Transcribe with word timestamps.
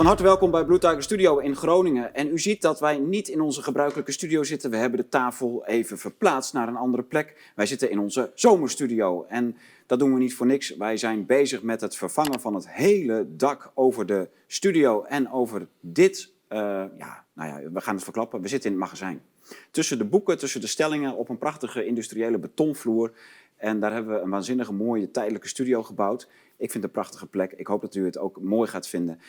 Van 0.00 0.08
harte 0.08 0.24
welkom 0.24 0.50
bij 0.50 0.64
Blue 0.64 0.78
Tiger 0.78 1.02
Studio 1.02 1.38
in 1.38 1.56
Groningen. 1.56 2.14
En 2.14 2.28
u 2.28 2.38
ziet 2.38 2.62
dat 2.62 2.80
wij 2.80 2.98
niet 2.98 3.28
in 3.28 3.40
onze 3.40 3.62
gebruikelijke 3.62 4.12
studio 4.12 4.42
zitten. 4.42 4.70
We 4.70 4.76
hebben 4.76 4.98
de 4.98 5.08
tafel 5.08 5.66
even 5.66 5.98
verplaatst 5.98 6.52
naar 6.52 6.68
een 6.68 6.76
andere 6.76 7.02
plek. 7.02 7.52
Wij 7.56 7.66
zitten 7.66 7.90
in 7.90 7.98
onze 7.98 8.30
zomerstudio. 8.34 9.24
En 9.28 9.56
dat 9.86 9.98
doen 9.98 10.12
we 10.12 10.18
niet 10.18 10.34
voor 10.34 10.46
niks. 10.46 10.76
Wij 10.76 10.96
zijn 10.96 11.26
bezig 11.26 11.62
met 11.62 11.80
het 11.80 11.96
vervangen 11.96 12.40
van 12.40 12.54
het 12.54 12.70
hele 12.70 13.26
dak 13.36 13.70
over 13.74 14.06
de 14.06 14.28
studio 14.46 15.02
en 15.02 15.32
over 15.32 15.66
dit. 15.80 16.32
eh, 16.48 16.58
ja, 16.98 17.24
nou 17.32 17.62
ja, 17.62 17.70
we 17.70 17.80
gaan 17.80 17.94
het 17.94 18.04
verklappen. 18.04 18.40
We 18.40 18.48
zitten 18.48 18.70
in 18.70 18.76
het 18.76 18.84
magazijn. 18.84 19.22
Tussen 19.70 19.98
de 19.98 20.04
boeken, 20.04 20.38
tussen 20.38 20.60
de 20.60 20.66
stellingen 20.66 21.16
op 21.16 21.28
een 21.28 21.38
prachtige 21.38 21.84
industriële 21.84 22.38
betonvloer. 22.38 23.12
En 23.56 23.80
daar 23.80 23.92
hebben 23.92 24.14
we 24.14 24.20
een 24.20 24.30
waanzinnige 24.30 24.72
mooie 24.72 25.10
tijdelijke 25.10 25.48
studio 25.48 25.82
gebouwd. 25.82 26.28
Ik 26.56 26.70
vind 26.70 26.72
het 26.72 26.84
een 26.84 27.00
prachtige 27.02 27.26
plek. 27.26 27.52
Ik 27.52 27.66
hoop 27.66 27.80
dat 27.80 27.94
u 27.94 28.04
het 28.04 28.18
ook 28.18 28.40
mooi 28.40 28.68
gaat 28.68 28.88
vinden. 28.88 29.20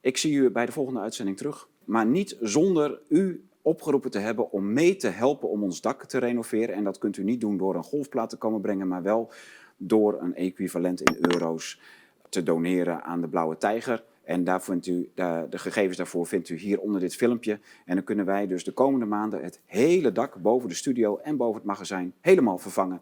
Ik 0.00 0.16
zie 0.16 0.34
u 0.34 0.50
bij 0.50 0.66
de 0.66 0.72
volgende 0.72 1.00
uitzending 1.00 1.36
terug. 1.36 1.68
Maar 1.84 2.06
niet 2.06 2.36
zonder 2.40 3.00
u 3.08 3.44
opgeroepen 3.62 4.10
te 4.10 4.18
hebben 4.18 4.52
om 4.52 4.72
mee 4.72 4.96
te 4.96 5.08
helpen 5.08 5.48
om 5.48 5.62
ons 5.62 5.80
dak 5.80 6.04
te 6.04 6.18
renoveren. 6.18 6.74
En 6.74 6.84
dat 6.84 6.98
kunt 6.98 7.16
u 7.16 7.24
niet 7.24 7.40
doen 7.40 7.56
door 7.56 7.74
een 7.74 7.82
golfplaat 7.82 8.30
te 8.30 8.36
komen 8.36 8.60
brengen, 8.60 8.88
maar 8.88 9.02
wel 9.02 9.30
door 9.76 10.20
een 10.20 10.34
equivalent 10.34 11.00
in 11.00 11.16
euro's 11.20 11.80
te 12.28 12.42
doneren 12.42 13.02
aan 13.02 13.20
de 13.20 13.28
Blauwe 13.28 13.56
Tijger. 13.56 14.04
En 14.22 14.44
daar 14.44 14.62
vindt 14.62 14.86
u, 14.86 15.10
de, 15.14 15.46
de 15.50 15.58
gegevens 15.58 15.96
daarvoor 15.96 16.26
vindt 16.26 16.48
u 16.48 16.58
hier 16.58 16.80
onder 16.80 17.00
dit 17.00 17.16
filmpje. 17.16 17.60
En 17.84 17.94
dan 17.94 18.04
kunnen 18.04 18.24
wij 18.24 18.46
dus 18.46 18.64
de 18.64 18.72
komende 18.72 19.06
maanden 19.06 19.42
het 19.42 19.60
hele 19.64 20.12
dak 20.12 20.34
boven 20.42 20.68
de 20.68 20.74
studio 20.74 21.16
en 21.16 21.36
boven 21.36 21.54
het 21.54 21.64
magazijn 21.64 22.14
helemaal 22.20 22.58
vervangen. 22.58 23.00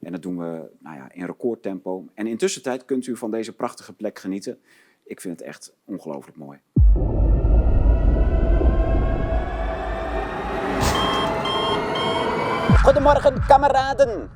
En 0.00 0.12
dat 0.12 0.22
doen 0.22 0.38
we 0.38 0.70
nou 0.78 0.96
ja, 0.96 1.12
in 1.12 1.24
recordtempo. 1.24 2.04
En 2.14 2.26
intussen 2.26 2.62
tijd 2.62 2.84
kunt 2.84 3.06
u 3.06 3.16
van 3.16 3.30
deze 3.30 3.52
prachtige 3.52 3.92
plek 3.92 4.18
genieten. 4.18 4.58
Ik 5.06 5.20
vind 5.20 5.38
het 5.38 5.48
echt 5.48 5.72
ongelooflijk 5.84 6.36
mooi. 6.36 6.60
Goedemorgen, 12.82 13.46
kameraden. 13.46 14.30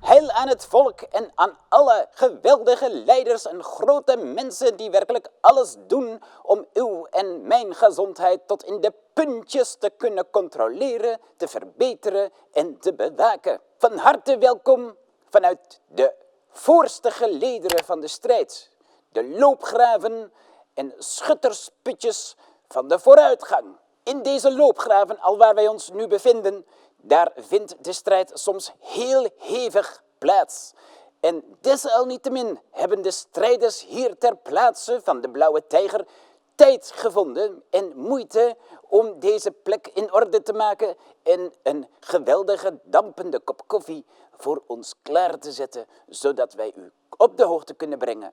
Heil 0.00 0.30
aan 0.30 0.48
het 0.48 0.66
volk 0.66 1.00
en 1.00 1.32
aan 1.34 1.58
alle 1.68 2.06
geweldige 2.10 2.90
leiders 2.90 3.46
en 3.46 3.62
grote 3.62 4.16
mensen 4.16 4.76
die 4.76 4.90
werkelijk 4.90 5.30
alles 5.40 5.76
doen 5.86 6.22
om 6.42 6.66
uw 6.72 7.06
en 7.06 7.46
mijn 7.46 7.74
gezondheid 7.74 8.40
tot 8.46 8.64
in 8.64 8.80
de 8.80 8.92
puntjes 9.12 9.74
te 9.74 9.90
kunnen 9.96 10.30
controleren, 10.30 11.20
te 11.36 11.48
verbeteren 11.48 12.30
en 12.52 12.78
te 12.78 12.94
bewaken. 12.94 13.60
Van 13.78 13.96
harte 13.96 14.38
welkom 14.38 14.96
vanuit 15.30 15.80
de 15.88 16.12
voorste 16.48 17.10
gelederen 17.10 17.84
van 17.84 18.00
de 18.00 18.08
strijd, 18.08 18.70
de 19.12 19.28
loopgraven 19.28 20.32
en 20.74 20.94
schuttersputjes 20.98 22.36
van 22.68 22.88
de 22.88 22.98
vooruitgang. 22.98 23.76
In 24.02 24.22
deze 24.22 24.52
loopgraven, 24.54 25.18
al 25.18 25.36
waar 25.38 25.54
wij 25.54 25.68
ons 25.68 25.90
nu 25.90 26.06
bevinden, 26.06 26.66
daar 26.96 27.32
vindt 27.36 27.84
de 27.84 27.92
strijd 27.92 28.30
soms 28.34 28.72
heel 28.78 29.28
hevig 29.36 30.02
plaats. 30.18 30.72
En 31.20 31.56
desalniettemin 31.60 32.60
hebben 32.70 33.02
de 33.02 33.10
strijders 33.10 33.84
hier 33.84 34.18
ter 34.18 34.36
plaatse 34.36 35.00
van 35.02 35.20
de 35.20 35.30
Blauwe 35.30 35.66
Tijger 35.66 36.06
tijd 36.54 36.92
gevonden 36.94 37.62
en 37.70 37.92
moeite 37.96 38.56
om 38.88 39.20
deze 39.20 39.50
plek 39.50 39.90
in 39.94 40.12
orde 40.12 40.42
te 40.42 40.52
maken 40.52 40.96
en 41.22 41.52
een 41.62 41.88
geweldige 42.00 42.78
dampende 42.82 43.40
kop 43.40 43.62
koffie 43.66 44.06
voor 44.36 44.62
ons 44.66 44.94
klaar 45.02 45.38
te 45.38 45.52
zetten, 45.52 45.86
zodat 46.08 46.52
wij 46.52 46.72
u 46.76 46.92
op 47.16 47.36
de 47.36 47.44
hoogte 47.44 47.74
kunnen 47.74 47.98
brengen 47.98 48.32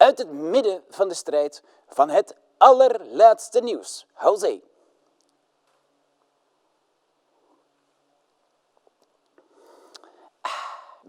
uit 0.00 0.18
het 0.18 0.32
midden 0.32 0.84
van 0.88 1.08
de 1.08 1.14
strijd 1.14 1.62
van 1.88 2.08
het 2.08 2.36
allerlaatste 2.58 3.60
nieuws. 3.60 4.06
José. 4.20 4.60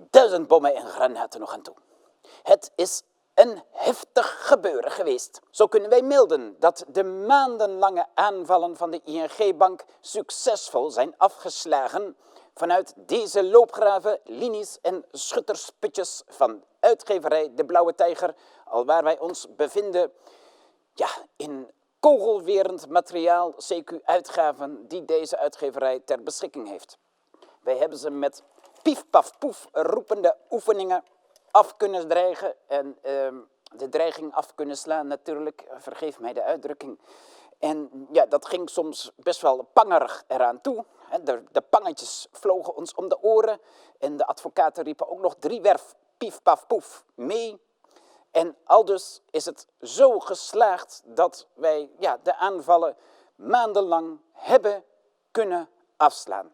duizend 0.09 0.47
bommen 0.47 0.75
en 0.75 0.87
granaten 0.87 1.39
nog 1.39 1.53
aan 1.53 1.61
toe. 1.61 1.75
Het 2.43 2.71
is 2.75 3.01
een 3.33 3.63
heftig 3.71 4.47
gebeuren 4.47 4.91
geweest. 4.91 5.39
Zo 5.49 5.67
kunnen 5.67 5.89
wij 5.89 6.01
melden 6.01 6.55
dat 6.59 6.85
de 6.87 7.03
maandenlange 7.03 8.07
aanvallen 8.13 8.77
van 8.77 8.91
de 8.91 9.01
ING-bank 9.03 9.85
succesvol 9.99 10.89
zijn 10.89 11.13
afgeslagen 11.17 12.17
vanuit 12.61 12.93
deze 12.95 13.43
loopgraven, 13.43 14.19
linies 14.23 14.79
en 14.81 15.05
schuttersputjes 15.11 16.23
van 16.27 16.63
uitgeverij 16.79 17.51
De 17.55 17.65
Blauwe 17.65 17.95
Tijger, 17.95 18.35
alwaar 18.65 19.03
wij 19.03 19.19
ons 19.19 19.55
bevinden, 19.55 20.11
ja, 20.93 21.07
in 21.35 21.71
kogelwerend 21.99 22.89
materiaal, 22.89 23.53
CQ-uitgaven, 23.53 24.87
die 24.87 25.05
deze 25.05 25.37
uitgeverij 25.37 25.99
ter 25.99 26.23
beschikking 26.23 26.67
heeft. 26.67 26.97
Wij 27.61 27.77
hebben 27.77 27.97
ze 27.97 28.09
met 28.09 28.43
pief, 28.81 29.05
paf, 29.09 29.37
poef 29.37 29.67
roepende 29.71 30.37
oefeningen 30.49 31.03
af 31.51 31.77
kunnen 31.77 32.07
dreigen. 32.07 32.55
En 32.67 32.97
ehm, 33.01 33.35
de 33.75 33.89
dreiging 33.89 34.33
af 34.33 34.55
kunnen 34.55 34.77
slaan 34.77 35.07
natuurlijk, 35.07 35.63
vergeef 35.77 36.19
mij 36.19 36.33
de 36.33 36.43
uitdrukking. 36.43 36.99
En 37.61 38.07
ja, 38.11 38.25
dat 38.25 38.45
ging 38.45 38.69
soms 38.69 39.11
best 39.15 39.41
wel 39.41 39.67
pangerig 39.73 40.23
eraan 40.27 40.61
toe. 40.61 40.85
De, 41.23 41.43
de 41.51 41.61
pangetjes 41.61 42.27
vlogen 42.31 42.75
ons 42.75 42.93
om 42.93 43.09
de 43.09 43.21
oren. 43.21 43.59
En 43.99 44.17
de 44.17 44.25
advocaten 44.25 44.83
riepen 44.83 45.09
ook 45.09 45.19
nog 45.19 45.35
driewerf, 45.39 45.95
pief, 46.17 46.41
paf, 46.41 46.67
poef, 46.67 47.05
mee. 47.15 47.61
En 48.31 48.57
aldus 48.63 49.21
is 49.29 49.45
het 49.45 49.67
zo 49.81 50.19
geslaagd 50.19 51.01
dat 51.05 51.47
wij 51.53 51.91
ja, 51.99 52.19
de 52.23 52.35
aanvallen 52.35 52.97
maandenlang 53.35 54.19
hebben 54.31 54.83
kunnen 55.31 55.69
afslaan 55.97 56.51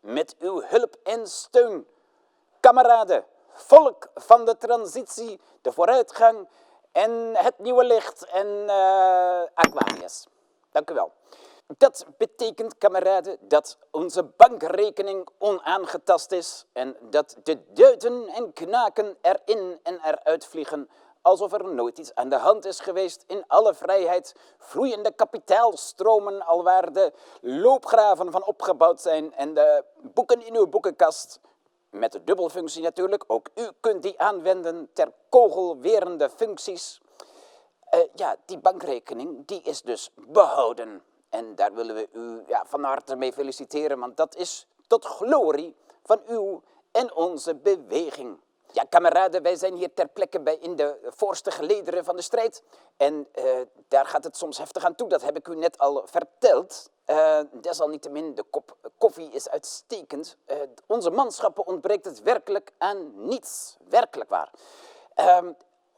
met 0.00 0.36
uw 0.38 0.62
hulp 0.62 0.96
en 1.02 1.26
steun. 1.26 1.86
Kameraden, 2.60 3.24
volk 3.48 4.08
van 4.14 4.44
de 4.44 4.56
transitie, 4.56 5.40
de 5.62 5.72
vooruitgang 5.72 6.48
en 6.94 7.36
het 7.36 7.58
nieuwe 7.58 7.84
licht 7.84 8.26
en 8.26 8.68
eh, 8.68 9.42
Aquarius. 9.54 10.26
Dank 10.70 10.90
u 10.90 10.94
wel. 10.94 11.12
Dat 11.78 12.06
betekent, 12.18 12.78
kameraden, 12.78 13.38
dat 13.40 13.78
onze 13.90 14.24
bankrekening 14.24 15.28
onaangetast 15.38 16.32
is 16.32 16.66
en 16.72 16.96
dat 17.10 17.36
de 17.42 17.72
duiten 17.72 18.28
en 18.28 18.52
knaken 18.52 19.16
erin 19.20 19.80
en 19.82 20.00
eruit 20.04 20.46
vliegen 20.46 20.88
alsof 21.24 21.52
er 21.52 21.74
nooit 21.74 21.98
iets 21.98 22.14
aan 22.14 22.28
de 22.28 22.36
hand 22.36 22.64
is 22.64 22.80
geweest. 22.80 23.24
In 23.26 23.44
alle 23.46 23.74
vrijheid 23.74 24.34
vloeiende 24.58 25.14
kapitaalstromen 25.14 26.46
alwaar 26.46 26.92
de 26.92 27.12
loopgraven 27.40 28.32
van 28.32 28.46
opgebouwd 28.46 29.00
zijn 29.00 29.34
en 29.34 29.54
de 29.54 29.84
boeken 30.02 30.46
in 30.46 30.56
uw 30.56 30.66
boekenkast. 30.66 31.40
Met 31.94 32.12
de 32.12 32.24
dubbelfunctie 32.24 32.82
natuurlijk, 32.82 33.24
ook 33.26 33.48
u 33.54 33.68
kunt 33.80 34.02
die 34.02 34.20
aanwenden 34.20 34.88
ter 34.92 35.12
kogelwerende 35.28 36.30
functies. 36.30 37.00
Eh, 37.84 38.00
ja, 38.14 38.36
die 38.44 38.58
bankrekening 38.58 39.46
die 39.46 39.62
is 39.62 39.82
dus 39.82 40.10
behouden. 40.14 41.02
En 41.28 41.54
daar 41.54 41.74
willen 41.74 41.94
we 41.94 42.08
u 42.12 42.42
ja, 42.46 42.64
van 42.66 42.84
harte 42.84 43.16
mee 43.16 43.32
feliciteren, 43.32 43.98
want 43.98 44.16
dat 44.16 44.36
is 44.36 44.66
tot 44.86 45.04
glorie 45.04 45.76
van 46.02 46.20
uw 46.26 46.62
en 46.92 47.14
onze 47.14 47.54
beweging. 47.54 48.38
Ja, 48.74 48.84
kameraden, 48.88 49.42
wij 49.42 49.56
zijn 49.56 49.74
hier 49.74 49.94
ter 49.94 50.08
plekke 50.08 50.40
bij 50.40 50.56
in 50.56 50.76
de 50.76 50.98
voorste 51.02 51.50
gelederen 51.50 52.04
van 52.04 52.16
de 52.16 52.22
strijd. 52.22 52.62
En 52.96 53.28
eh, 53.32 53.44
daar 53.88 54.06
gaat 54.06 54.24
het 54.24 54.36
soms 54.36 54.58
heftig 54.58 54.84
aan 54.84 54.94
toe, 54.94 55.08
dat 55.08 55.22
heb 55.22 55.36
ik 55.36 55.48
u 55.48 55.56
net 55.56 55.78
al 55.78 56.02
verteld. 56.06 56.90
Eh, 57.04 57.40
desalniettemin, 57.52 58.34
de 58.34 58.42
kop 58.42 58.76
koffie 58.98 59.30
is 59.30 59.48
uitstekend. 59.48 60.36
Eh, 60.44 60.56
onze 60.86 61.10
manschappen 61.10 61.66
ontbreekt 61.66 62.04
het 62.04 62.22
werkelijk 62.22 62.72
aan 62.78 63.26
niets. 63.26 63.76
Werkelijk 63.88 64.30
waar. 64.30 64.50
Ehm, 65.14 65.52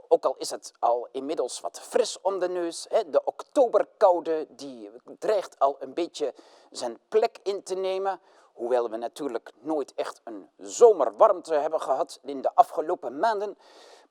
ook 0.09 0.25
al 0.25 0.35
is 0.39 0.51
het 0.51 0.73
al 0.79 1.09
inmiddels 1.13 1.61
wat 1.61 1.81
fris 1.81 2.21
om 2.21 2.39
de 2.39 2.49
neus. 2.49 2.87
Hè, 2.89 3.11
de 3.11 3.25
oktoberkoude 3.25 4.47
die 4.49 4.91
dreigt 5.19 5.59
al 5.59 5.77
een 5.79 5.95
beetje 5.95 6.35
zijn 6.71 6.99
plek 7.09 7.39
in 7.43 7.63
te 7.63 7.75
nemen. 7.75 8.21
Hoewel 8.57 8.91
we 8.91 8.97
natuurlijk 8.97 9.53
nooit 9.61 9.95
echt 9.95 10.21
een 10.25 10.49
zomerwarmte 10.57 11.55
hebben 11.55 11.81
gehad 11.81 12.19
in 12.23 12.41
de 12.41 12.55
afgelopen 12.55 13.19
maanden. 13.19 13.59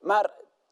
Maar 0.00 0.22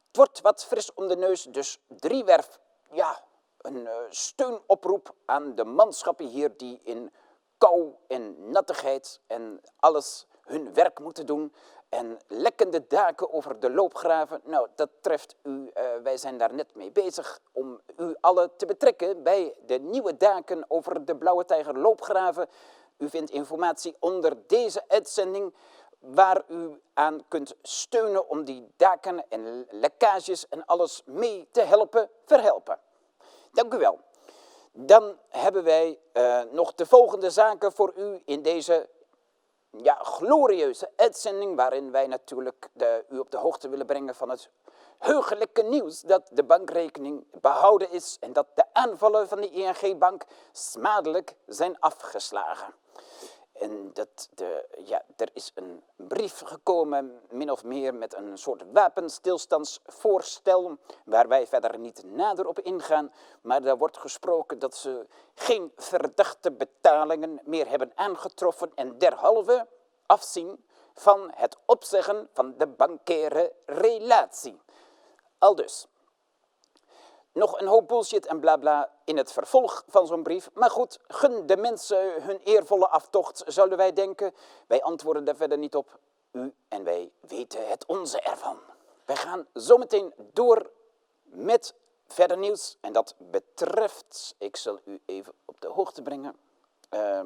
het 0.06 0.16
wordt 0.16 0.40
wat 0.40 0.64
fris 0.64 0.94
om 0.94 1.08
de 1.08 1.16
neus, 1.16 1.42
dus 1.42 1.80
driewerf, 1.88 2.58
ja, 2.90 3.22
een 3.58 3.86
eh, 3.86 3.96
steunoproep 4.08 5.14
aan 5.24 5.54
de 5.54 5.64
manschappen 5.64 6.26
hier 6.26 6.56
die 6.56 6.80
in 6.82 7.12
kou 7.58 7.94
en 8.06 8.50
nattigheid 8.50 9.20
en 9.26 9.60
alles 9.76 10.26
hun 10.40 10.74
werk 10.74 10.98
moeten 10.98 11.26
doen. 11.26 11.52
En 11.88 12.18
lekkende 12.26 12.86
daken 12.86 13.32
over 13.32 13.60
de 13.60 13.70
loopgraven, 13.70 14.40
nou 14.44 14.68
dat 14.74 14.90
treft 15.00 15.36
u, 15.42 15.70
eh, 15.74 15.84
wij 16.02 16.16
zijn 16.16 16.38
daar 16.38 16.54
net 16.54 16.74
mee 16.74 16.92
bezig 16.92 17.40
om 17.52 17.80
u 17.96 18.14
allen 18.20 18.56
te 18.56 18.66
betrekken 18.66 19.22
bij 19.22 19.54
de 19.66 19.78
nieuwe 19.78 20.16
daken 20.16 20.64
over 20.68 21.04
de 21.04 21.16
Blauwe 21.16 21.44
Tijger 21.44 21.78
loopgraven. 21.78 22.48
U 22.98 23.08
vindt 23.08 23.30
informatie 23.30 23.96
onder 24.00 24.46
deze 24.46 24.84
uitzending 24.88 25.54
waar 25.98 26.44
u 26.48 26.80
aan 26.94 27.24
kunt 27.28 27.54
steunen 27.62 28.28
om 28.28 28.44
die 28.44 28.72
daken 28.76 29.28
en 29.28 29.66
lekkages 29.70 30.48
en 30.48 30.64
alles 30.64 31.02
mee 31.04 31.48
te 31.50 31.60
helpen 31.60 32.10
verhelpen. 32.24 32.78
Dank 33.52 33.74
u 33.74 33.78
wel. 33.78 34.00
Dan 34.72 35.18
hebben 35.28 35.64
wij 35.64 35.98
uh, 36.12 36.42
nog 36.50 36.74
de 36.74 36.86
volgende 36.86 37.30
zaken 37.30 37.72
voor 37.72 37.92
u 37.96 38.22
in 38.24 38.42
deze 38.42 38.88
ja, 39.70 39.94
glorieuze 39.94 40.90
uitzending, 40.96 41.56
waarin 41.56 41.90
wij 41.90 42.06
natuurlijk 42.06 42.68
de, 42.72 43.04
u 43.10 43.18
op 43.18 43.30
de 43.30 43.36
hoogte 43.36 43.68
willen 43.68 43.86
brengen 43.86 44.14
van 44.14 44.28
het 44.28 44.50
heugelijke 44.98 45.62
nieuws 45.62 46.00
dat 46.00 46.28
de 46.32 46.44
bankrekening 46.44 47.26
behouden 47.40 47.90
is 47.90 48.16
en 48.20 48.32
dat 48.32 48.46
de 48.54 48.64
aanvallen 48.72 49.28
van 49.28 49.40
de 49.40 49.50
ING-bank 49.50 50.24
smadelijk 50.52 51.36
zijn 51.46 51.80
afgeslagen. 51.80 52.74
En 53.52 53.90
dat 53.92 54.28
de, 54.34 54.68
ja, 54.84 55.04
er 55.16 55.28
is 55.32 55.52
een 55.54 55.82
brief 55.96 56.42
gekomen, 56.44 57.20
min 57.30 57.50
of 57.50 57.64
meer 57.64 57.94
met 57.94 58.14
een 58.14 58.38
soort 58.38 58.64
wapenstilstandsvoorstel, 58.72 60.78
waar 61.04 61.28
wij 61.28 61.46
verder 61.46 61.78
niet 61.78 62.04
nader 62.04 62.46
op 62.46 62.60
ingaan. 62.60 63.12
Maar 63.42 63.62
daar 63.62 63.78
wordt 63.78 63.98
gesproken 63.98 64.58
dat 64.58 64.76
ze 64.76 65.06
geen 65.34 65.72
verdachte 65.76 66.52
betalingen 66.52 67.40
meer 67.44 67.68
hebben 67.68 67.92
aangetroffen 67.94 68.72
en 68.74 68.98
derhalve 68.98 69.66
afzien 70.06 70.64
van 70.94 71.30
het 71.34 71.56
opzeggen 71.64 72.28
van 72.32 72.54
de 72.58 72.66
bankaire 72.66 73.52
relatie. 73.66 74.60
Al 75.38 75.54
dus. 75.54 75.86
Nog 77.34 77.60
een 77.60 77.66
hoop 77.66 77.88
bullshit 77.88 78.26
en 78.26 78.40
bla 78.40 78.56
bla 78.56 78.90
in 79.04 79.16
het 79.16 79.32
vervolg 79.32 79.84
van 79.86 80.06
zo'n 80.06 80.22
brief. 80.22 80.50
Maar 80.52 80.70
goed, 80.70 80.98
gun 81.08 81.46
de 81.46 81.56
mensen 81.56 82.22
hun 82.22 82.40
eervolle 82.44 82.88
aftocht, 82.88 83.42
zouden 83.46 83.78
wij 83.78 83.92
denken. 83.92 84.34
Wij 84.66 84.82
antwoorden 84.82 85.24
daar 85.24 85.36
verder 85.36 85.58
niet 85.58 85.74
op. 85.74 85.98
U 86.32 86.54
en 86.68 86.84
wij 86.84 87.10
weten 87.20 87.68
het 87.68 87.86
onze 87.86 88.20
ervan. 88.20 88.58
Wij 89.04 89.16
gaan 89.16 89.46
zometeen 89.52 90.14
door 90.32 90.70
met 91.22 91.74
verder 92.06 92.38
nieuws. 92.38 92.76
En 92.80 92.92
dat 92.92 93.14
betreft, 93.18 94.34
ik 94.38 94.56
zal 94.56 94.78
u 94.84 95.00
even 95.06 95.32
op 95.44 95.60
de 95.60 95.68
hoogte 95.68 96.02
brengen. 96.02 96.36
Uh, 96.90 97.20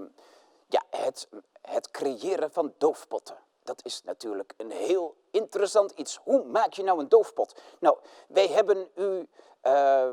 ja, 0.68 0.82
het, 0.90 1.28
het 1.60 1.90
creëren 1.90 2.52
van 2.52 2.74
doofpotten. 2.78 3.36
Dat 3.62 3.84
is 3.84 4.02
natuurlijk 4.02 4.54
een 4.56 4.70
heel 4.70 5.16
interessant 5.30 5.90
iets. 5.90 6.20
Hoe 6.24 6.44
maak 6.44 6.72
je 6.72 6.82
nou 6.82 7.00
een 7.00 7.08
doofpot? 7.08 7.60
Nou, 7.80 7.98
wij 8.28 8.48
hebben 8.48 8.88
u... 8.94 9.28
Uh, 9.62 10.08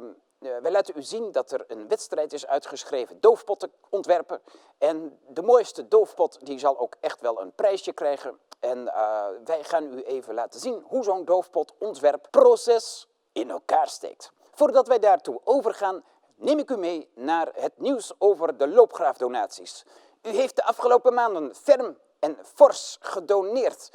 wij 0.62 0.72
laten 0.72 0.98
u 0.98 1.04
zien 1.04 1.32
dat 1.32 1.52
er 1.52 1.64
een 1.68 1.88
wedstrijd 1.88 2.34
is 2.34 2.48
uitgeschreven, 2.48 3.20
doofpotten 3.20 3.72
ontwerpen. 3.90 4.42
En 4.78 5.20
de 5.28 5.42
mooiste 5.42 5.88
doofpot 5.88 6.46
die 6.46 6.60
zal 6.60 6.80
ook 6.80 6.96
echt 7.00 7.22
wel 7.22 7.42
een 7.42 7.54
prijsje 7.54 7.94
krijgen. 7.94 8.40
En 8.60 8.78
uh, 8.78 9.28
wij 9.44 9.64
gaan 9.64 9.94
u 9.94 10.02
even 10.02 10.34
laten 10.34 10.60
zien 10.60 10.84
hoe 10.88 11.04
zo'n 11.04 11.26
doofpotontwerpproces 11.26 13.08
in 13.32 13.50
elkaar 13.50 13.88
steekt. 13.88 14.32
Voordat 14.52 14.88
wij 14.88 15.00
daartoe 15.00 15.42
overgaan, 15.44 16.04
neem 16.36 16.60
ik 16.60 16.70
u 16.70 16.78
mee 16.78 17.10
naar 17.16 17.50
het 17.54 17.80
nieuws 17.80 18.14
over 18.18 18.58
de 18.58 18.68
loopgraafdonaties. 18.68 19.86
U 20.22 20.30
heeft 20.30 20.56
de 20.56 20.64
afgelopen 20.64 21.14
maanden 21.14 21.56
ferm 21.56 21.98
en 22.20 22.38
fors 22.54 22.98
gedoneerd 23.02 23.92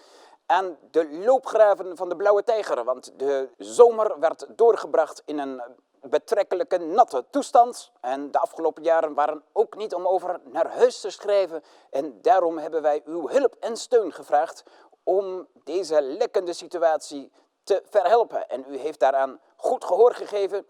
aan 0.50 0.78
de 0.90 1.10
loopgraven 1.10 1.96
van 1.96 2.08
de 2.08 2.16
Blauwe 2.16 2.44
Tijger. 2.44 2.84
Want 2.84 3.12
de 3.16 3.48
zomer 3.58 4.18
werd 4.18 4.46
doorgebracht 4.48 5.22
in 5.24 5.38
een 5.38 5.62
betrekkelijke 6.02 6.78
natte 6.78 7.24
toestand. 7.30 7.92
En 8.00 8.30
de 8.30 8.38
afgelopen 8.38 8.82
jaren 8.82 9.14
waren 9.14 9.42
ook 9.52 9.76
niet 9.76 9.94
om 9.94 10.06
over 10.06 10.40
naar 10.44 10.70
huis 10.70 11.00
te 11.00 11.10
schrijven. 11.10 11.62
En 11.90 12.18
daarom 12.22 12.58
hebben 12.58 12.82
wij 12.82 13.02
uw 13.04 13.28
hulp 13.28 13.56
en 13.60 13.76
steun 13.76 14.12
gevraagd 14.12 14.62
om 15.02 15.46
deze 15.64 16.02
lekkende 16.02 16.52
situatie 16.52 17.32
te 17.62 17.82
verhelpen. 17.84 18.48
En 18.48 18.64
u 18.68 18.76
heeft 18.76 19.00
daaraan 19.00 19.40
goed 19.56 19.84
gehoor 19.84 20.14
gegeven. 20.14 20.66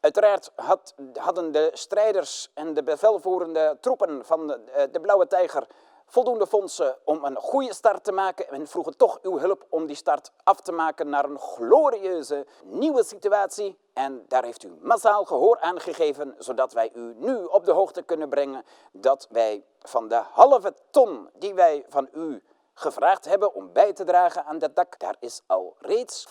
Uiteraard 0.00 0.52
had, 0.54 0.94
hadden 1.14 1.52
de 1.52 1.70
strijders 1.72 2.50
en 2.54 2.74
de 2.74 2.82
bevelvoerende 2.82 3.76
troepen 3.80 4.24
van 4.24 4.46
de, 4.46 4.60
eh, 4.72 4.84
de 4.92 5.00
Blauwe 5.00 5.26
Tijger 5.26 5.66
voldoende 6.12 6.46
fondsen 6.46 6.96
om 7.04 7.24
een 7.24 7.36
goede 7.36 7.74
start 7.74 8.04
te 8.04 8.12
maken 8.12 8.48
en 8.48 8.66
vroegen 8.66 8.96
toch 8.96 9.18
uw 9.22 9.38
hulp 9.38 9.66
om 9.68 9.86
die 9.86 9.96
start 9.96 10.32
af 10.44 10.60
te 10.60 10.72
maken 10.72 11.08
naar 11.08 11.24
een 11.24 11.38
glorieuze 11.38 12.46
nieuwe 12.64 13.04
situatie. 13.04 13.78
En 13.92 14.24
daar 14.28 14.44
heeft 14.44 14.64
u 14.64 14.72
massaal 14.80 15.24
gehoor 15.24 15.58
aan 15.60 15.80
gegeven, 15.80 16.34
zodat 16.38 16.72
wij 16.72 16.90
u 16.94 17.14
nu 17.16 17.44
op 17.44 17.64
de 17.64 17.72
hoogte 17.72 18.02
kunnen 18.02 18.28
brengen 18.28 18.64
dat 18.92 19.28
wij 19.30 19.64
van 19.78 20.08
de 20.08 20.22
halve 20.32 20.74
ton 20.90 21.28
die 21.38 21.54
wij 21.54 21.84
van 21.88 22.08
u 22.12 22.42
gevraagd 22.74 23.24
hebben 23.24 23.54
om 23.54 23.72
bij 23.72 23.92
te 23.92 24.04
dragen 24.04 24.44
aan 24.44 24.58
dat 24.58 24.76
dak, 24.76 24.98
daar 24.98 25.16
is 25.20 25.42
al 25.46 25.76
reeds 25.78 26.26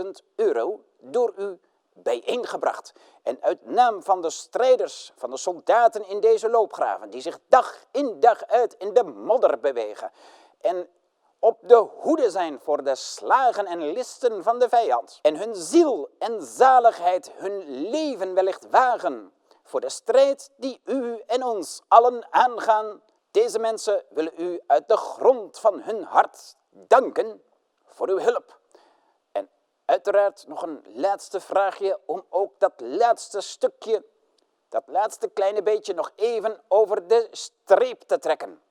40.000 0.00 0.04
euro 0.36 0.84
door 1.00 1.32
u 1.36 1.58
bijeengebracht. 1.94 2.92
En 3.22 3.38
uit 3.40 3.66
naam 3.66 4.02
van 4.02 4.22
de 4.22 4.30
strijders, 4.30 5.12
van 5.16 5.30
de 5.30 5.36
soldaten 5.36 6.08
in 6.08 6.20
deze 6.20 6.50
loopgraven, 6.50 7.10
die 7.10 7.20
zich 7.20 7.38
dag 7.48 7.84
in 7.90 8.20
dag 8.20 8.46
uit 8.46 8.74
in 8.78 8.94
de 8.94 9.04
modder 9.04 9.58
bewegen 9.60 10.12
en 10.62 10.88
op 11.38 11.58
de 11.62 11.74
hoede 11.74 12.30
zijn 12.30 12.60
voor 12.60 12.82
de 12.82 12.94
slagen 12.94 13.66
en 13.66 13.92
listen 13.92 14.42
van 14.42 14.58
de 14.58 14.68
vijand, 14.68 15.18
en 15.22 15.36
hun 15.36 15.54
ziel 15.54 16.08
en 16.18 16.42
zaligheid, 16.42 17.30
hun 17.34 17.80
leven 17.90 18.34
wellicht 18.34 18.70
wagen 18.70 19.32
voor 19.62 19.80
de 19.80 19.88
strijd 19.88 20.50
die 20.56 20.80
u 20.84 21.22
en 21.26 21.44
ons 21.44 21.82
allen 21.88 22.26
aangaan. 22.30 23.02
Deze 23.30 23.58
mensen 23.58 24.04
willen 24.08 24.32
u 24.36 24.60
uit 24.66 24.88
de 24.88 24.96
grond 24.96 25.58
van 25.58 25.80
hun 25.80 26.02
hart 26.02 26.56
danken 26.70 27.42
voor 27.86 28.08
uw 28.08 28.18
hulp. 28.18 28.60
Uiteraard 29.84 30.46
nog 30.46 30.62
een 30.62 30.84
laatste 30.94 31.40
vraagje 31.40 31.98
om 32.04 32.24
ook 32.28 32.52
dat 32.58 32.72
laatste 32.76 33.40
stukje, 33.40 34.04
dat 34.68 34.82
laatste 34.86 35.28
kleine 35.28 35.62
beetje 35.62 35.94
nog 35.94 36.12
even 36.16 36.60
over 36.68 37.06
de 37.06 37.28
streep 37.30 38.02
te 38.02 38.18
trekken. 38.18 38.62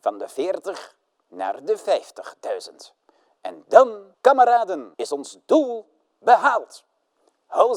Van 0.00 0.18
de 0.18 0.28
40 0.28 0.96
naar 1.28 1.64
de 1.64 1.78
50.000. 1.78 2.74
En 3.40 3.64
dan, 3.68 4.14
kameraden, 4.20 4.92
is 4.96 5.12
ons 5.12 5.38
doel 5.46 5.88
behaald. 6.18 6.84
Hou 7.46 7.76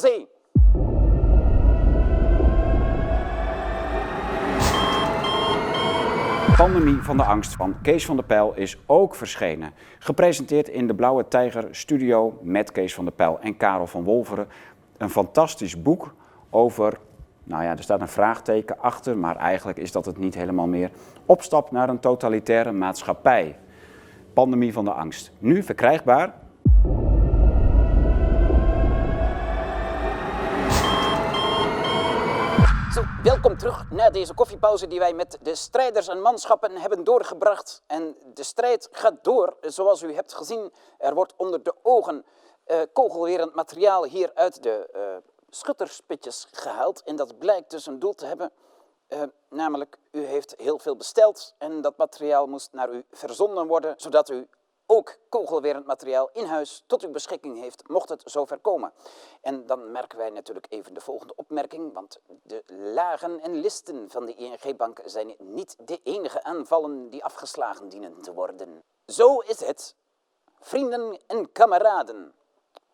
Pandemie 6.58 7.02
van 7.02 7.18
de 7.18 7.24
Angst 7.24 7.56
van 7.56 7.76
Kees 7.82 8.06
van 8.06 8.16
der 8.16 8.26
Pijl 8.26 8.54
is 8.56 8.78
ook 8.86 9.16
verschenen. 9.16 9.72
Gepresenteerd 10.00 10.68
in 10.68 10.88
de 10.88 10.96
Blauwe 10.96 11.28
Tijger 11.28 11.68
Studio 11.72 12.40
met 12.42 12.72
Kees 12.72 12.94
van 12.94 13.06
der 13.06 13.14
Pijl 13.14 13.40
en 13.42 13.58
Karel 13.58 13.88
van 13.88 14.04
Wolveren. 14.04 14.48
Een 14.98 15.10
fantastisch 15.10 15.82
boek 15.82 16.14
over, 16.50 17.00
nou 17.44 17.64
ja, 17.64 17.72
er 17.72 17.84
staat 17.84 18.02
een 18.02 18.08
vraagteken 18.08 18.80
achter, 18.80 19.18
maar 19.18 19.36
eigenlijk 19.36 19.78
is 19.78 19.92
dat 19.92 20.06
het 20.06 20.18
niet 20.18 20.36
helemaal 20.36 20.68
meer. 20.68 20.90
Opstap 21.26 21.72
naar 21.72 21.90
een 21.90 22.00
totalitaire 22.00 22.72
maatschappij. 22.72 23.58
Pandemie 24.34 24.74
van 24.74 24.86
de 24.86 24.92
Angst. 24.92 25.32
Nu 25.40 25.64
verkrijgbaar 25.64 26.34
Zo, 32.94 33.04
welkom 33.24 33.58
terug 33.58 33.92
na 33.92 34.10
deze 34.10 34.34
koffiepauze 34.34 34.88
die 34.88 35.00
wij 35.00 35.14
met 35.14 35.38
de 35.42 35.56
strijders 35.56 36.08
en 36.08 36.22
manschappen 36.22 36.78
hebben 36.78 37.04
doorgebracht. 37.04 37.82
En 37.88 38.16
de 38.34 38.44
strijd 38.44 38.90
gaat 38.92 39.24
door, 39.24 39.58
zoals 39.62 40.02
u 40.02 40.14
hebt 40.14 40.34
gezien. 40.34 40.74
Er 40.98 41.14
wordt 41.14 41.34
onder 41.38 41.64
de 41.64 41.76
ogen 41.82 42.26
uh, 42.68 42.82
kogelwerend 42.94 43.56
materiaal 43.56 44.06
hier 44.06 44.32
uit 44.34 44.64
de 44.64 44.90
uh, 44.96 45.02
schutterspitjes 45.50 46.48
gehaald. 46.52 47.04
En 47.04 47.16
dat 47.16 47.38
blijkt 47.38 47.72
dus 47.72 47.86
een 47.86 48.00
doel 48.00 48.14
te 48.14 48.26
hebben. 48.26 48.52
Uh, 49.10 49.22
namelijk, 49.50 49.98
u 50.12 50.26
heeft 50.26 50.56
heel 50.58 50.80
veel 50.80 50.96
besteld 50.96 51.56
en 51.58 51.82
dat 51.82 51.98
materiaal 51.98 52.48
moest 52.48 52.74
naar 52.74 52.90
u 52.90 53.06
verzonden 53.12 53.68
worden, 53.68 53.94
zodat 53.98 54.30
u 54.30 54.48
ook 54.86 55.18
kogelwerend 55.30 55.86
materiaal 55.86 56.30
in 56.34 56.46
huis 56.46 56.84
tot 56.88 57.04
uw 57.04 57.12
beschikking 57.12 57.60
heeft, 57.60 57.88
mocht 57.88 58.10
het 58.10 58.22
zover 58.26 58.58
komen. 58.58 58.94
En 59.42 59.66
dan 59.66 59.92
merken 59.92 60.18
wij 60.18 60.30
natuurlijk 60.30 60.66
even 60.70 60.94
de 60.94 61.02
volgende 61.02 61.36
opmerking, 61.36 61.94
want 61.94 62.20
de 62.44 62.64
lagen 62.68 63.40
en 63.40 63.56
listen 63.56 64.10
van 64.10 64.26
de 64.26 64.34
ING-bank 64.36 65.00
zijn 65.06 65.36
niet 65.38 65.76
de 65.80 66.00
enige 66.04 66.44
aanvallen 66.44 67.10
die 67.10 67.24
afgeslagen 67.24 67.90
dienen 67.90 68.22
te 68.22 68.34
worden. 68.34 68.84
Zo 69.06 69.38
is 69.38 69.60
het, 69.60 69.96
vrienden 70.60 71.20
en 71.28 71.52
kameraden, 71.52 72.34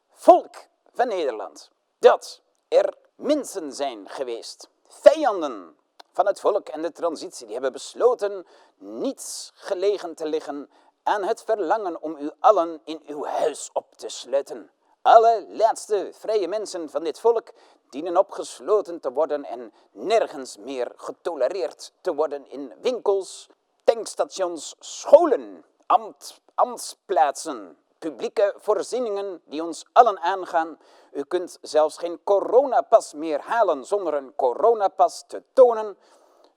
volk 0.09 0.55
van 0.93 1.07
Nederland, 1.07 1.71
dat 1.99 2.41
er 2.67 2.97
mensen 3.15 3.73
zijn 3.73 4.09
geweest, 4.09 4.69
vijanden 4.87 5.77
van 6.11 6.25
het 6.25 6.39
volk 6.39 6.67
en 6.67 6.81
de 6.81 6.91
transitie, 6.91 7.45
die 7.45 7.53
hebben 7.53 7.71
besloten 7.71 8.45
niets 8.77 9.51
gelegen 9.53 10.15
te 10.15 10.25
liggen 10.25 10.69
aan 11.09 11.23
het 11.23 11.43
verlangen 11.43 12.01
om 12.01 12.17
u 12.19 12.29
allen 12.39 12.81
in 12.83 13.01
uw 13.07 13.25
huis 13.25 13.69
op 13.73 13.95
te 13.95 14.09
sluiten. 14.09 14.69
Alle 15.01 15.45
laatste 15.47 16.09
vrije 16.13 16.47
mensen 16.47 16.89
van 16.89 17.03
dit 17.03 17.19
volk 17.19 17.51
dienen 17.89 18.17
opgesloten 18.17 18.99
te 18.99 19.11
worden 19.11 19.45
en 19.45 19.73
nergens 19.91 20.57
meer 20.57 20.91
getolereerd 20.95 21.93
te 22.01 22.15
worden 22.15 22.49
in 22.49 22.73
winkels, 22.81 23.49
tankstations, 23.83 24.75
scholen, 24.79 25.65
ambt, 25.85 26.41
ambtsplaatsen, 26.55 27.77
publieke 27.99 28.53
voorzieningen 28.57 29.41
die 29.45 29.63
ons 29.63 29.85
allen 29.93 30.19
aangaan. 30.19 30.77
U 31.11 31.23
kunt 31.23 31.57
zelfs 31.61 31.97
geen 31.97 32.19
coronapas 32.23 33.13
meer 33.13 33.41
halen 33.41 33.85
zonder 33.85 34.13
een 34.13 34.35
coronapas 34.35 35.23
te 35.27 35.43
tonen. 35.53 35.97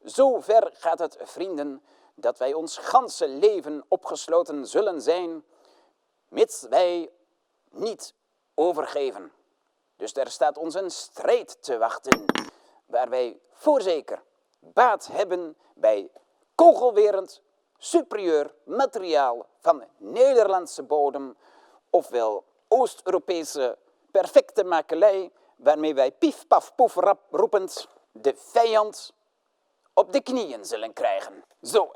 Zo 0.05 0.41
ver 0.41 0.71
gaat 0.73 0.99
het, 0.99 1.19
vrienden, 1.23 1.83
dat 2.15 2.39
wij 2.39 2.53
ons 2.53 2.77
ganse 2.77 3.29
leven 3.29 3.85
opgesloten 3.89 4.67
zullen 4.67 5.01
zijn, 5.03 5.45
mits 6.29 6.63
wij 6.63 7.11
niet 7.71 8.15
overgeven. 8.55 9.33
Dus 9.97 10.15
er 10.15 10.31
staat 10.31 10.59
ons 10.59 10.75
een 10.75 10.91
strijd 10.91 11.63
te 11.63 11.79
wachten, 11.79 12.25
waar 12.87 13.09
wij 13.09 13.41
voorzeker 13.51 14.23
baat 14.61 15.07
hebben 15.07 15.57
bij 15.75 16.11
kogelwerend 16.55 17.43
superieur 17.79 18.55
materiaal 18.65 19.47
van 19.61 19.85
Nederlandse 19.97 20.83
bodem, 20.83 21.37
ofwel 21.91 22.45
Oost-Europese 22.69 23.79
perfecte 24.11 24.65
makelij, 24.65 25.31
waarmee 25.57 25.95
wij 25.95 26.13
pief, 26.13 26.47
paf, 26.47 26.75
poef, 26.75 26.95
rap 26.95 27.21
roepend 27.31 27.89
de 28.13 28.35
vijand 28.37 29.13
op 29.95 30.13
de 30.13 30.23
knieën 30.23 30.65
zullen 30.65 30.93
krijgen. 30.93 31.45
Zo, 31.63 31.91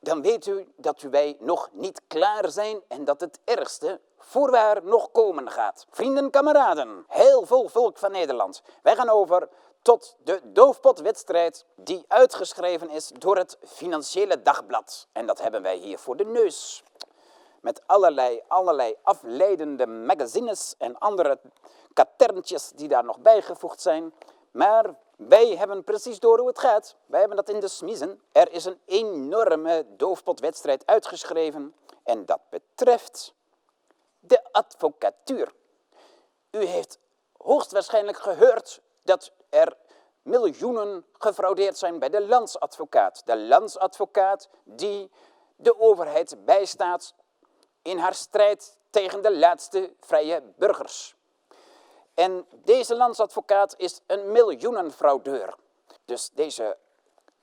dan 0.00 0.22
weet 0.22 0.46
u 0.46 0.72
dat 0.76 1.00
wij 1.00 1.36
nog 1.40 1.68
niet 1.72 2.00
klaar 2.06 2.50
zijn 2.50 2.82
en 2.88 3.04
dat 3.04 3.20
het 3.20 3.40
ergste 3.44 4.00
voorwaar 4.18 4.84
nog 4.84 5.10
komen 5.10 5.50
gaat. 5.50 5.86
Vrienden, 5.90 6.30
kameraden, 6.30 7.04
heel 7.08 7.46
veel 7.46 7.68
volk 7.68 7.98
van 7.98 8.10
Nederland. 8.10 8.62
Wij 8.82 8.96
gaan 8.96 9.08
over 9.08 9.48
tot 9.82 10.16
de 10.24 10.40
doofpotwedstrijd 10.44 11.64
die 11.76 12.04
uitgeschreven 12.08 12.90
is 12.90 13.08
door 13.18 13.36
het 13.36 13.58
Financiële 13.62 14.42
Dagblad. 14.42 15.06
En 15.12 15.26
dat 15.26 15.40
hebben 15.40 15.62
wij 15.62 15.76
hier 15.76 15.98
voor 15.98 16.16
de 16.16 16.24
neus. 16.24 16.82
Met 17.60 17.82
allerlei, 17.86 18.42
allerlei 18.48 18.94
afleidende 19.02 19.86
magazines 19.86 20.74
en 20.78 20.98
andere 20.98 21.40
katerntjes 21.92 22.70
die 22.74 22.88
daar 22.88 23.04
nog 23.04 23.18
bijgevoegd 23.18 23.80
zijn. 23.80 24.14
Maar 24.50 24.94
wij 25.28 25.56
hebben 25.56 25.84
precies 25.84 26.18
door 26.18 26.38
hoe 26.38 26.48
het 26.48 26.58
gaat. 26.58 26.96
Wij 27.06 27.18
hebben 27.18 27.36
dat 27.36 27.48
in 27.48 27.60
de 27.60 27.68
smiezen. 27.68 28.20
Er 28.32 28.52
is 28.52 28.64
een 28.64 28.80
enorme 28.84 29.86
doofpotwedstrijd 29.96 30.86
uitgeschreven. 30.86 31.74
En 32.04 32.26
dat 32.26 32.40
betreft 32.50 33.34
de 34.20 34.52
advocatuur. 34.52 35.52
U 36.50 36.64
heeft 36.64 36.98
hoogstwaarschijnlijk 37.36 38.18
gehoord 38.18 38.80
dat 39.02 39.32
er 39.48 39.76
miljoenen 40.22 41.06
gefraudeerd 41.12 41.78
zijn 41.78 41.98
bij 41.98 42.08
de 42.08 42.26
landsadvocaat. 42.26 43.22
De 43.24 43.38
landsadvocaat 43.38 44.48
die 44.64 45.10
de 45.56 45.80
overheid 45.80 46.44
bijstaat 46.44 47.14
in 47.82 47.98
haar 47.98 48.14
strijd 48.14 48.78
tegen 48.90 49.22
de 49.22 49.36
laatste 49.36 49.94
vrije 50.00 50.42
burgers. 50.56 51.16
En 52.14 52.46
deze 52.64 52.96
landsadvocaat 52.96 53.74
is 53.76 54.00
een 54.06 54.32
miljoenenfraudeur. 54.32 55.54
Dus 56.04 56.30
deze 56.30 56.76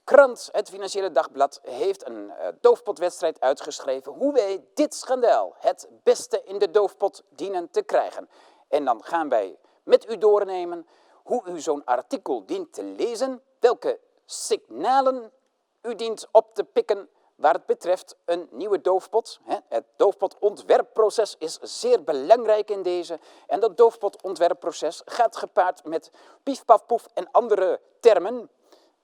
krant, 0.03 0.49
het 0.51 0.69
Financiële 0.69 1.11
Dagblad, 1.11 1.59
heeft 1.63 2.07
een 2.07 2.25
uh, 2.25 2.47
doofpotwedstrijd 2.61 3.39
uitgeschreven 3.39 4.11
hoe 4.11 4.33
wij 4.33 4.65
dit 4.73 4.93
schandaal 4.93 5.55
het 5.59 5.87
beste 6.03 6.41
in 6.45 6.57
de 6.57 6.71
doofpot 6.71 7.23
dienen 7.29 7.69
te 7.71 7.81
krijgen. 7.81 8.29
En 8.67 8.85
dan 8.85 9.03
gaan 9.03 9.29
wij 9.29 9.57
met 9.83 10.09
u 10.09 10.17
doornemen 10.17 10.87
hoe 11.23 11.43
u 11.45 11.59
zo'n 11.59 11.85
artikel 11.85 12.45
dient 12.45 12.73
te 12.73 12.83
lezen, 12.83 13.41
welke 13.59 13.99
signalen 14.25 15.31
u 15.81 15.95
dient 15.95 16.27
op 16.31 16.55
te 16.55 16.63
pikken 16.63 17.09
waar 17.41 17.53
het 17.53 17.65
betreft 17.65 18.15
een 18.25 18.47
nieuwe 18.51 18.81
doofpot. 18.81 19.39
Het 19.67 19.85
doofpotontwerpproces 19.95 21.35
is 21.39 21.59
zeer 21.61 22.03
belangrijk 22.03 22.69
in 22.69 22.81
deze. 22.81 23.19
En 23.47 23.59
dat 23.59 23.77
doofpotontwerpproces 23.77 25.01
gaat 25.05 25.35
gepaard 25.35 25.83
met 25.83 26.11
pief, 26.43 26.65
paf, 26.65 26.85
poef 26.85 27.05
en 27.13 27.31
andere 27.31 27.79
termen 27.99 28.49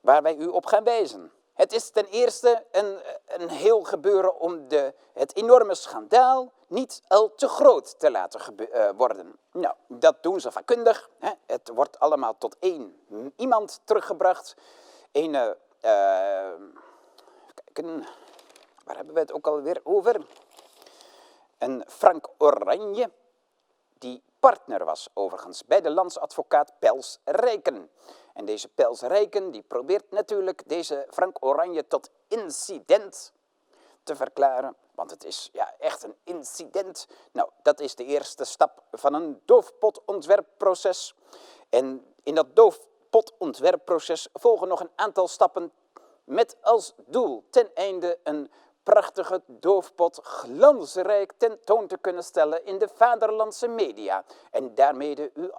waar 0.02 0.22
wij 0.22 0.36
u 0.36 0.48
op 0.48 0.66
gaan 0.66 0.84
wijzen. 0.84 1.32
Het 1.54 1.74
is 1.74 1.90
ten 1.90 2.06
eerste 2.06 2.66
een, 2.72 2.98
een 3.28 3.50
heel 3.50 3.84
gebeuren 3.84 4.40
om 4.40 4.68
de, 4.68 4.94
het 5.14 5.36
enorme 5.36 5.76
schandaal 5.76 6.52
niet 6.68 7.02
al 7.08 7.34
te 7.36 7.48
groot 7.48 8.00
te 8.00 8.12
laten 8.12 8.56
uh, 8.58 8.90
worden. 8.96 9.40
Nou, 9.52 9.76
dat 9.88 10.24
doen 10.24 10.40
ze 10.40 10.52
vakkundig. 10.52 11.10
Hè. 11.20 11.32
Het 11.46 11.72
wordt 11.74 12.00
allemaal 12.00 12.38
tot 12.38 12.56
één 12.60 13.02
iemand 13.36 13.82
teruggebracht. 13.84 14.56
Een, 15.12 15.34
uh, 15.34 15.50
kijken, 17.74 18.06
waar 18.88 18.96
hebben 18.96 19.14
we 19.14 19.20
het 19.20 19.34
ook 19.34 19.48
alweer 19.48 19.80
over? 19.84 20.26
Een 21.58 21.84
Frank 21.88 22.30
Oranje, 22.38 23.12
die 23.98 24.24
partner 24.40 24.86
was 24.86 25.10
overigens 25.14 25.66
bij 25.66 25.82
de 25.82 25.90
landsadvocaat 25.90 26.74
Pels 26.80 27.20
Rijken. 27.24 27.90
En 28.34 28.46
deze 28.46 28.68
Pels 28.68 29.02
Rijken 29.02 29.52
die 29.52 29.62
probeert 29.62 30.12
natuurlijk 30.12 30.70
deze 30.70 31.08
Frank 31.10 31.46
Oranje 31.46 31.88
tot 31.88 32.10
incident 32.28 33.34
te 34.04 34.16
verklaren. 34.16 34.76
Want 34.96 35.12
het 35.12 35.24
is 35.24 35.50
ja, 35.54 35.74
echt 35.80 36.04
een 36.04 36.16
incident. 36.24 37.08
Nou, 37.32 37.50
dat 37.62 37.80
is 37.80 37.96
de 37.96 38.06
eerste 38.06 38.46
stap 38.46 38.84
van 38.92 39.14
een 39.14 39.42
doofpotontwerpproces. 39.46 41.16
En 41.70 42.14
in 42.24 42.36
dat 42.36 42.56
doofpotontwerpproces 42.56 44.28
volgen 44.34 44.68
nog 44.68 44.80
een 44.80 44.92
aantal 44.96 45.28
stappen 45.28 45.72
met 46.24 46.58
als 46.62 46.94
doel 47.06 47.44
ten 47.50 47.76
einde 47.76 48.20
een 48.24 48.52
prachtige 48.94 49.42
doofpot 49.48 50.20
glansrijk 50.24 51.34
tentoon 51.38 51.88
te 51.88 51.98
kunnen 51.98 52.24
stellen 52.24 52.66
in 52.66 52.78
de 52.78 52.90
vaderlandse 52.94 53.68
media 53.68 54.24
en 54.52 54.76
daarmee 54.76 55.32
u 55.34 55.52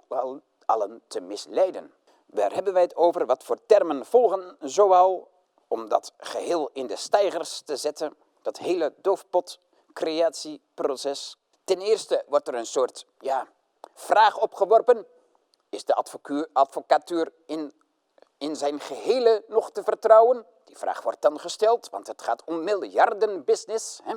allen 0.65 1.01
te 1.07 1.21
misleiden. 1.21 1.93
Waar 2.25 2.53
hebben 2.53 2.73
wij 2.73 2.81
het 2.81 2.95
over? 2.95 3.25
Wat 3.25 3.43
voor 3.43 3.57
termen 3.65 4.05
volgen 4.05 4.57
zoal 4.59 5.27
om 5.67 5.89
dat 5.89 6.13
geheel 6.17 6.69
in 6.73 6.87
de 6.87 6.95
stijgers 6.95 7.61
te 7.61 7.77
zetten, 7.77 8.15
dat 8.41 8.57
hele 8.57 8.93
doofpot-creatieproces. 9.01 11.37
Ten 11.63 11.81
eerste 11.81 12.23
wordt 12.27 12.47
er 12.47 12.55
een 12.55 12.65
soort 12.65 13.05
ja, 13.19 13.47
vraag 13.93 14.39
opgeworpen. 14.39 15.05
Is 15.69 15.85
de 15.85 16.03
advocatuur 16.53 17.31
in, 17.45 17.73
in 18.39 18.55
zijn 18.55 18.79
gehele 18.79 19.43
nog 19.47 19.71
te 19.71 19.83
vertrouwen? 19.83 20.45
Die 20.63 20.77
vraag 20.77 21.01
wordt 21.01 21.21
dan 21.21 21.39
gesteld, 21.39 21.89
want 21.89 22.07
het 22.07 22.21
gaat 22.21 22.43
om 22.45 22.63
miljarden 22.63 23.43
business. 23.43 23.99
Hè? 24.03 24.15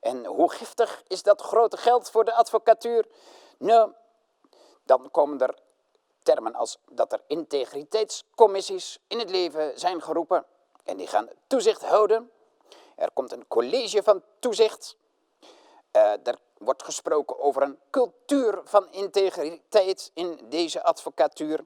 En 0.00 0.24
hoe 0.24 0.50
giftig 0.50 1.02
is 1.06 1.22
dat 1.22 1.40
grote 1.40 1.76
geld 1.76 2.10
voor 2.10 2.24
de 2.24 2.32
advocatuur? 2.32 3.06
Nou, 3.58 3.92
dan 4.82 5.10
komen 5.10 5.40
er 5.40 5.58
termen 6.22 6.54
als 6.54 6.78
dat 6.90 7.12
er 7.12 7.22
integriteitscommissies 7.26 8.98
in 9.08 9.18
het 9.18 9.30
leven 9.30 9.78
zijn 9.78 10.02
geroepen. 10.02 10.44
En 10.84 10.96
die 10.96 11.06
gaan 11.06 11.28
toezicht 11.46 11.84
houden. 11.84 12.30
Er 12.96 13.10
komt 13.10 13.32
een 13.32 13.48
college 13.48 14.02
van 14.02 14.22
toezicht. 14.38 14.96
Uh, 15.96 16.26
er 16.26 16.38
wordt 16.58 16.82
gesproken 16.82 17.38
over 17.38 17.62
een 17.62 17.78
cultuur 17.90 18.60
van 18.64 18.92
integriteit 18.92 20.10
in 20.14 20.40
deze 20.48 20.82
advocatuur. 20.82 21.64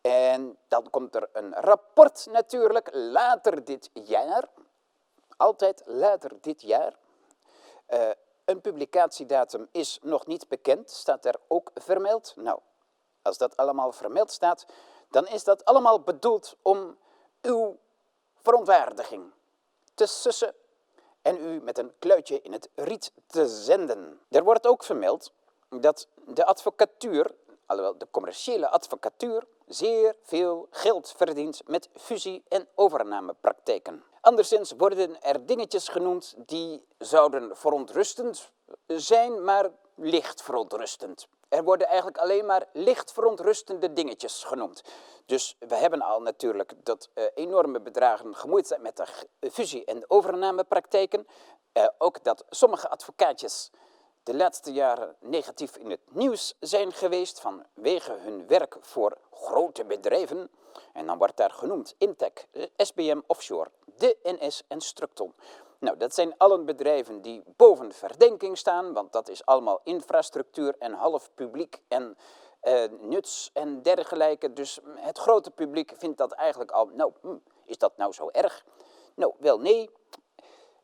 En 0.00 0.58
dan 0.68 0.90
komt 0.90 1.14
er 1.14 1.28
een 1.32 1.54
rapport 1.54 2.26
natuurlijk 2.30 2.88
later 2.92 3.64
dit 3.64 3.90
jaar. 3.92 4.48
Altijd 5.36 5.82
later 5.86 6.30
dit 6.40 6.62
jaar. 6.62 6.96
Uh, 7.88 8.10
een 8.44 8.60
publicatiedatum 8.60 9.68
is 9.72 9.98
nog 10.02 10.26
niet 10.26 10.48
bekend, 10.48 10.90
staat 10.90 11.24
er 11.24 11.36
ook 11.48 11.70
vermeld. 11.74 12.32
Nou, 12.36 12.60
als 13.22 13.38
dat 13.38 13.56
allemaal 13.56 13.92
vermeld 13.92 14.30
staat, 14.30 14.66
dan 15.08 15.26
is 15.26 15.44
dat 15.44 15.64
allemaal 15.64 16.00
bedoeld 16.00 16.56
om 16.62 16.98
uw 17.42 17.78
verontwaardiging 18.42 19.32
te 19.94 20.06
sussen 20.06 20.54
en 21.22 21.36
u 21.36 21.60
met 21.60 21.78
een 21.78 21.92
kluitje 21.98 22.40
in 22.42 22.52
het 22.52 22.68
riet 22.74 23.12
te 23.26 23.48
zenden. 23.48 24.20
Er 24.28 24.44
wordt 24.44 24.66
ook 24.66 24.84
vermeld 24.84 25.32
dat 25.68 26.08
de 26.14 26.44
advocatuur, 26.44 27.34
alhoewel 27.66 27.98
de 27.98 28.08
commerciële 28.10 28.68
advocatuur, 28.68 29.46
zeer 29.72 30.16
veel 30.22 30.66
geld 30.70 31.14
verdient 31.16 31.60
met 31.66 31.88
fusie- 31.94 32.42
en 32.48 32.68
overnamepraktijken. 32.74 34.04
Anderszins 34.20 34.72
worden 34.76 35.22
er 35.22 35.46
dingetjes 35.46 35.88
genoemd 35.88 36.34
die 36.36 36.86
zouden 36.98 37.56
verontrustend 37.56 38.50
zijn, 38.86 39.44
maar 39.44 39.70
licht 39.94 40.42
verontrustend. 40.42 41.28
Er 41.48 41.64
worden 41.64 41.86
eigenlijk 41.86 42.18
alleen 42.18 42.46
maar 42.46 42.66
licht 42.72 43.12
verontrustende 43.12 43.92
dingetjes 43.92 44.44
genoemd. 44.44 44.82
Dus 45.26 45.56
we 45.58 45.74
hebben 45.74 46.02
al 46.02 46.20
natuurlijk 46.22 46.72
dat 46.82 47.08
uh, 47.14 47.24
enorme 47.34 47.80
bedragen 47.80 48.34
gemoeid 48.34 48.66
zijn 48.66 48.82
met 48.82 48.96
de 49.38 49.50
fusie- 49.50 49.84
en 49.84 50.04
overnamepraktijken. 50.08 51.26
Uh, 51.72 51.86
ook 51.98 52.24
dat 52.24 52.44
sommige 52.48 52.88
advocaatjes 52.88 53.70
de 54.30 54.36
laatste 54.36 54.72
jaren 54.72 55.16
negatief 55.20 55.76
in 55.76 55.90
het 55.90 56.00
nieuws 56.10 56.54
zijn 56.60 56.92
geweest 56.92 57.40
vanwege 57.40 58.12
hun 58.12 58.46
werk 58.46 58.76
voor 58.80 59.18
grote 59.30 59.84
bedrijven. 59.84 60.50
En 60.92 61.06
dan 61.06 61.18
wordt 61.18 61.36
daar 61.36 61.50
genoemd 61.50 61.94
Intec, 61.98 62.46
SBM 62.76 63.20
Offshore, 63.26 63.70
de 63.96 64.16
NS 64.22 64.62
en 64.68 64.80
Structon. 64.80 65.34
Nou, 65.78 65.96
dat 65.96 66.14
zijn 66.14 66.34
allen 66.36 66.64
bedrijven 66.64 67.22
die 67.22 67.42
boven 67.56 67.92
verdenking 67.92 68.58
staan, 68.58 68.92
want 68.92 69.12
dat 69.12 69.28
is 69.28 69.44
allemaal 69.44 69.80
infrastructuur 69.84 70.74
en 70.78 70.92
half 70.92 71.30
publiek 71.34 71.82
en 71.88 72.16
uh, 72.62 72.84
nuts 73.00 73.50
en 73.52 73.82
dergelijke. 73.82 74.52
Dus 74.52 74.80
het 74.94 75.18
grote 75.18 75.50
publiek 75.50 75.92
vindt 75.96 76.18
dat 76.18 76.32
eigenlijk 76.32 76.70
al, 76.70 76.86
nou, 76.86 77.12
hm, 77.20 77.36
is 77.64 77.78
dat 77.78 77.96
nou 77.96 78.12
zo 78.12 78.28
erg? 78.28 78.64
Nou, 79.14 79.34
wel 79.38 79.58
nee. 79.58 79.90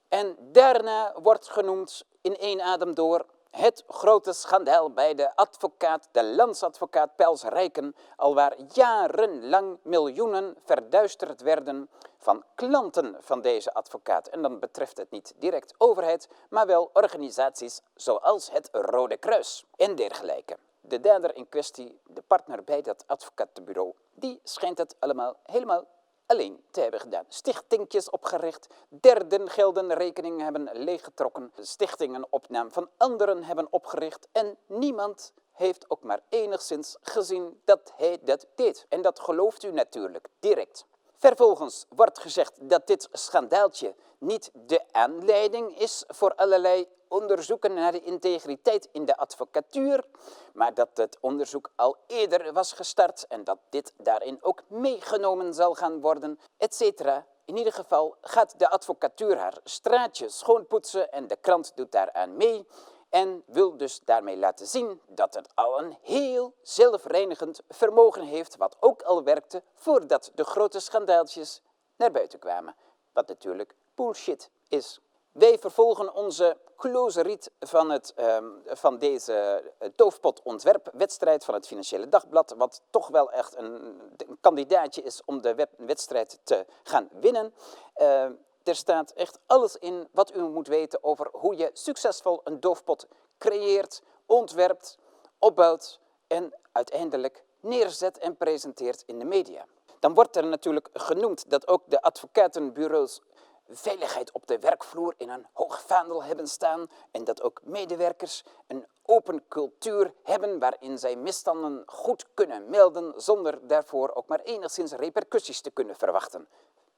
En 0.08 0.36
daarna 0.40 1.14
wordt 1.22 1.48
genoemd 1.48 2.04
in 2.20 2.36
één 2.36 2.60
adem 2.60 2.94
door 2.94 3.34
het 3.56 3.84
grote 3.88 4.32
schandaal 4.32 4.92
bij 4.92 5.14
de 5.14 5.36
advocaat, 5.36 6.08
de 6.12 6.24
landsadvocaat 6.24 7.16
Pels 7.16 7.42
Rijken, 7.42 7.94
alwaar 8.16 8.54
jarenlang 8.72 9.78
miljoenen 9.82 10.56
verduisterd 10.64 11.40
werden 11.40 11.88
van 12.18 12.44
klanten 12.54 13.16
van 13.20 13.40
deze 13.40 13.74
advocaat. 13.74 14.28
En 14.28 14.42
dan 14.42 14.58
betreft 14.58 14.96
het 14.96 15.10
niet 15.10 15.34
direct 15.36 15.74
overheid, 15.78 16.28
maar 16.48 16.66
wel 16.66 16.90
organisaties 16.92 17.80
zoals 17.94 18.50
het 18.50 18.68
Rode 18.72 19.16
Kruis 19.16 19.64
en 19.76 19.94
dergelijke. 19.94 20.56
De 20.80 21.00
dader 21.00 21.36
in 21.36 21.48
kwestie, 21.48 22.00
de 22.06 22.22
partner 22.26 22.64
bij 22.64 22.82
dat 22.82 23.04
advocatenbureau, 23.06 23.92
die 24.14 24.40
schijnt 24.44 24.78
het 24.78 24.96
allemaal 24.98 25.36
helemaal 25.42 25.84
alleen 26.26 26.64
te 26.70 26.80
hebben 26.80 27.00
gedaan. 27.00 27.24
Stichtingjes 27.28 28.10
opgericht, 28.10 28.66
derden 28.88 29.50
gelden 29.50 29.94
rekeningen 29.94 30.44
hebben 30.44 30.68
leeggetrokken, 30.72 31.52
stichtingen 31.60 32.26
op 32.30 32.48
naam 32.48 32.72
van 32.72 32.88
anderen 32.96 33.44
hebben 33.44 33.66
opgericht 33.70 34.28
en 34.32 34.56
niemand 34.66 35.32
heeft 35.52 35.90
ook 35.90 36.02
maar 36.02 36.20
enigszins 36.28 36.96
gezien 37.00 37.60
dat 37.64 37.92
hij 37.96 38.18
dat 38.22 38.46
deed. 38.54 38.86
En 38.88 39.02
dat 39.02 39.20
gelooft 39.20 39.64
u 39.64 39.72
natuurlijk 39.72 40.28
direct. 40.40 40.86
Vervolgens 41.16 41.86
wordt 41.88 42.18
gezegd 42.18 42.52
dat 42.60 42.86
dit 42.86 43.08
schandaaltje 43.12 43.94
niet 44.18 44.50
de 44.52 44.92
aanleiding 44.92 45.78
is 45.78 46.04
voor 46.06 46.34
allerlei 46.34 46.88
onderzoeken 47.08 47.74
naar 47.74 47.92
de 47.92 48.02
integriteit 48.02 48.88
in 48.92 49.04
de 49.04 49.16
advocatuur, 49.16 50.04
maar 50.52 50.74
dat 50.74 50.88
het 50.94 51.18
onderzoek 51.20 51.70
al 51.76 51.96
eerder 52.06 52.52
was 52.52 52.72
gestart 52.72 53.26
en 53.28 53.44
dat 53.44 53.58
dit 53.70 53.92
daarin 53.96 54.38
ook 54.40 54.62
meegenomen 54.68 55.54
zal 55.54 55.74
gaan 55.74 56.00
worden, 56.00 56.38
etc. 56.56 57.00
In 57.44 57.56
ieder 57.56 57.72
geval 57.72 58.16
gaat 58.20 58.58
de 58.58 58.68
advocatuur 58.68 59.38
haar 59.38 59.58
straatje 59.64 60.28
schoonpoetsen 60.28 61.12
en 61.12 61.26
de 61.26 61.36
krant 61.36 61.72
doet 61.74 61.92
daaraan 61.92 62.36
mee 62.36 62.66
en 63.10 63.42
wil 63.46 63.76
dus 63.76 64.00
daarmee 64.04 64.36
laten 64.36 64.66
zien 64.66 65.00
dat 65.08 65.34
het 65.34 65.48
al 65.54 65.78
een 65.78 65.96
heel 66.02 66.54
zelfreinigend 66.62 67.60
vermogen 67.68 68.22
heeft, 68.22 68.56
wat 68.56 68.76
ook 68.80 69.02
al 69.02 69.22
werkte 69.22 69.62
voordat 69.74 70.30
de 70.34 70.44
grote 70.44 70.80
schandaaltjes 70.80 71.62
naar 71.96 72.10
buiten 72.10 72.38
kwamen. 72.38 72.76
Wat 73.12 73.28
natuurlijk 73.28 73.74
bullshit 73.94 74.50
is. 74.68 75.00
Wij 75.32 75.58
vervolgen 75.58 76.14
onze 76.14 76.56
close 76.76 77.22
read 77.22 77.50
van, 77.60 77.90
het, 77.90 78.14
um, 78.16 78.62
van 78.66 78.98
deze 78.98 79.62
doofpotontwerpwedstrijd 79.94 81.44
van 81.44 81.54
het 81.54 81.66
Financiële 81.66 82.08
Dagblad, 82.08 82.54
wat 82.56 82.82
toch 82.90 83.08
wel 83.08 83.32
echt 83.32 83.56
een, 83.56 84.00
kandidaatje 84.40 85.02
is 85.02 85.22
om 85.24 85.42
de 85.42 85.68
wedstrijd 85.76 86.38
te 86.44 86.66
gaan 86.82 87.08
winnen. 87.20 87.54
Uh, 87.96 88.24
er 88.62 88.76
staat 88.76 89.10
echt 89.10 89.38
alles 89.46 89.76
in 89.76 90.08
wat 90.12 90.34
u 90.34 90.42
moet 90.42 90.68
weten 90.68 91.04
over 91.04 91.28
hoe 91.32 91.56
je 91.56 91.70
succesvol 91.72 92.40
een 92.44 92.60
doofpot 92.60 93.06
creëert, 93.38 94.02
ontwerpt, 94.26 94.98
opbouwt 95.38 96.00
en 96.26 96.54
uiteindelijk 96.72 97.44
neerzet 97.60 98.18
en 98.18 98.36
presenteert 98.36 99.02
in 99.06 99.18
de 99.18 99.24
media. 99.24 99.64
Dan 100.00 100.14
wordt 100.14 100.36
er 100.36 100.46
natuurlijk 100.46 100.88
genoemd 100.92 101.50
dat 101.50 101.68
ook 101.68 101.82
de 101.86 102.02
advocatenbureaus 102.02 103.20
veiligheid 103.68 104.32
op 104.32 104.46
de 104.46 104.58
werkvloer 104.58 105.14
in 105.16 105.30
een 105.30 105.46
hoog 105.52 105.82
vaandel 105.82 106.24
hebben 106.24 106.46
staan 106.48 106.90
en 107.10 107.24
dat 107.24 107.42
ook 107.42 107.60
medewerkers 107.64 108.44
een 108.66 108.86
open 109.02 109.44
cultuur 109.48 110.12
hebben 110.22 110.58
waarin 110.58 110.98
zij 110.98 111.16
misstanden 111.16 111.82
goed 111.86 112.26
kunnen 112.34 112.70
melden 112.70 113.12
zonder 113.16 113.66
daarvoor 113.66 114.14
ook 114.14 114.26
maar 114.26 114.40
enigszins 114.40 114.92
repercussies 114.92 115.60
te 115.60 115.70
kunnen 115.70 115.96
verwachten. 115.96 116.48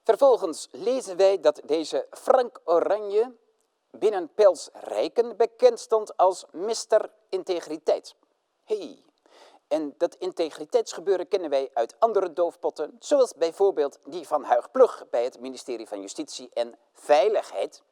Vervolgens 0.02 0.68
lezen 0.70 1.16
wij 1.16 1.40
dat 1.40 1.60
deze 1.64 2.06
Frank 2.10 2.60
Oranje 2.64 3.36
binnen 3.90 4.34
Pels 4.34 4.68
Rijken 4.72 5.36
bekend 5.36 5.80
stond 5.80 6.16
als 6.16 6.44
Mister 6.52 7.10
Integriteit. 7.28 8.14
Hey, 8.64 9.04
en 9.68 9.94
dat 9.96 10.14
integriteitsgebeuren 10.14 11.28
kennen 11.28 11.50
wij 11.50 11.70
uit 11.72 11.94
andere 11.98 12.32
doofpotten, 12.32 12.96
zoals 12.98 13.34
bijvoorbeeld 13.34 13.98
die 14.04 14.26
van 14.26 14.44
Huig 14.44 14.70
Plug 14.70 15.04
bij 15.10 15.24
het 15.24 15.40
ministerie 15.40 15.88
van 15.88 16.00
Justitie 16.00 16.50
en 16.52 16.78
Veiligheid, 16.92 17.82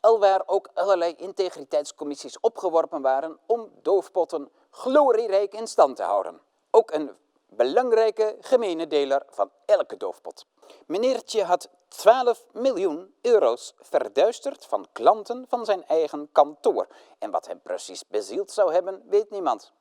alwaar 0.00 0.42
ook 0.46 0.68
allerlei 0.74 1.14
integriteitscommissies 1.16 2.40
opgeworpen 2.40 3.02
waren 3.02 3.38
om 3.46 3.70
doofpotten 3.82 4.50
glorierijk 4.70 5.54
in 5.54 5.66
stand 5.66 5.96
te 5.96 6.02
houden. 6.02 6.40
Ook 6.70 6.90
een 6.90 7.10
belangrijke 7.46 8.36
gemene 8.40 8.86
deler 8.86 9.22
van 9.28 9.50
elke 9.64 9.96
doofpot. 9.96 10.46
Meneertje 10.86 11.44
had 11.44 11.68
12 11.88 12.44
miljoen 12.52 13.14
euro's 13.20 13.74
verduisterd 13.78 14.66
van 14.66 14.86
klanten 14.92 15.44
van 15.48 15.64
zijn 15.64 15.86
eigen 15.86 16.28
kantoor. 16.32 16.86
En 17.18 17.30
wat 17.30 17.46
hem 17.46 17.60
precies 17.60 18.06
bezield 18.06 18.50
zou 18.50 18.72
hebben, 18.72 19.02
weet 19.08 19.30
niemand 19.30 19.72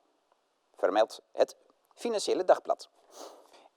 vermeldt 0.84 1.22
het 1.32 1.56
Financiële 1.96 2.44
Dagblad. 2.44 2.90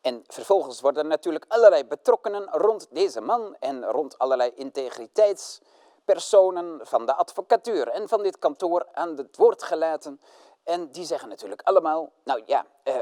En 0.01 0.25
vervolgens 0.27 0.81
worden 0.81 1.07
natuurlijk 1.07 1.45
allerlei 1.49 1.85
betrokkenen 1.85 2.49
rond 2.51 2.87
deze 2.91 3.21
man 3.21 3.57
en 3.61 3.85
rond 3.85 4.19
allerlei 4.19 4.53
integriteitspersonen 4.55 6.87
van 6.87 7.07
de 7.07 7.15
advocatuur 7.15 7.89
en 7.89 8.09
van 8.09 8.23
dit 8.23 8.39
kantoor 8.39 8.87
aan 8.93 9.17
het 9.17 9.37
woord 9.37 9.63
gelaten. 9.63 10.21
En 10.65 10.93
die 10.93 11.05
zeggen 11.05 11.29
natuurlijk 11.29 11.63
allemaal, 11.63 12.13
nou 12.25 12.43
ja, 12.47 12.67
eh, 12.83 13.01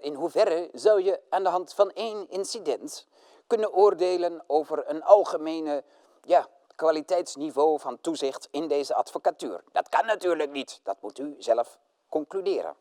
in 0.00 0.14
hoeverre 0.14 0.68
zou 0.72 1.02
je 1.02 1.20
aan 1.28 1.42
de 1.42 1.48
hand 1.48 1.74
van 1.74 1.90
één 1.90 2.28
incident 2.28 3.06
kunnen 3.46 3.72
oordelen 3.72 4.44
over 4.46 4.88
een 4.88 5.02
algemene 5.02 5.84
ja, 6.22 6.48
kwaliteitsniveau 6.74 7.80
van 7.80 8.00
toezicht 8.00 8.48
in 8.50 8.68
deze 8.68 8.94
advocatuur? 8.94 9.64
Dat 9.72 9.88
kan 9.88 10.06
natuurlijk 10.06 10.50
niet, 10.50 10.80
dat 10.82 10.96
moet 11.00 11.18
u 11.18 11.34
zelf 11.38 11.78
concluderen. 12.08 12.76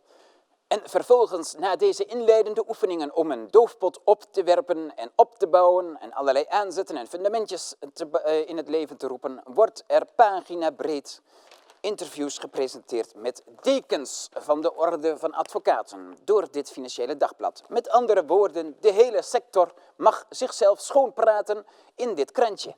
En 0.69 0.81
vervolgens, 0.83 1.55
na 1.55 1.75
deze 1.75 2.05
inleidende 2.05 2.63
oefeningen 2.67 3.15
om 3.15 3.31
een 3.31 3.47
doofpot 3.47 3.99
op 4.03 4.23
te 4.31 4.43
werpen 4.43 4.95
en 4.95 5.11
op 5.15 5.37
te 5.37 5.47
bouwen 5.47 5.97
en 5.99 6.13
allerlei 6.13 6.45
aanzetten 6.49 6.97
en 6.97 7.07
fundamentjes 7.07 7.75
te, 7.93 8.07
uh, 8.25 8.49
in 8.49 8.57
het 8.57 8.67
leven 8.67 8.97
te 8.97 9.07
roepen, 9.07 9.41
wordt 9.45 9.83
er 9.87 10.05
pagina 10.15 10.71
breed 10.71 11.21
interviews 11.79 12.37
gepresenteerd 12.37 13.15
met 13.15 13.43
dekens 13.61 14.29
van 14.33 14.61
de 14.61 14.75
orde 14.75 15.17
van 15.17 15.33
advocaten 15.33 16.17
door 16.23 16.51
dit 16.51 16.71
Financiële 16.71 17.17
Dagblad. 17.17 17.63
Met 17.67 17.89
andere 17.89 18.25
woorden, 18.25 18.75
de 18.79 18.91
hele 18.91 19.21
sector 19.21 19.73
mag 19.95 20.25
zichzelf 20.29 20.79
schoonpraten 20.79 21.65
in 21.95 22.15
dit 22.15 22.31
krantje. 22.31 22.75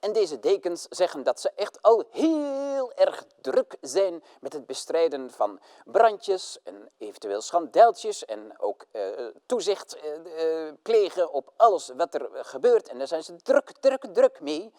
En 0.00 0.12
deze 0.12 0.38
dekens 0.38 0.86
zeggen 0.90 1.22
dat 1.22 1.40
ze 1.40 1.50
echt 1.54 1.82
al 1.82 2.04
heel 2.10 2.92
erg 2.92 3.24
druk 3.40 3.76
zijn 3.80 4.22
met 4.40 4.52
het 4.52 4.66
bestrijden 4.66 5.30
van 5.30 5.60
brandjes 5.84 6.58
en 6.62 6.90
eventueel 6.98 7.40
schandaaltjes 7.40 8.24
en 8.24 8.60
ook 8.60 8.84
uh, 8.92 9.02
toezicht 9.46 9.96
uh, 9.96 10.72
plegen 10.82 11.32
op 11.32 11.52
alles 11.56 11.90
wat 11.96 12.14
er 12.14 12.28
gebeurt. 12.32 12.88
En 12.88 12.98
daar 12.98 13.06
zijn 13.06 13.22
ze 13.22 13.36
druk, 13.36 13.72
druk, 13.80 14.04
druk 14.12 14.40
mee. 14.40 14.72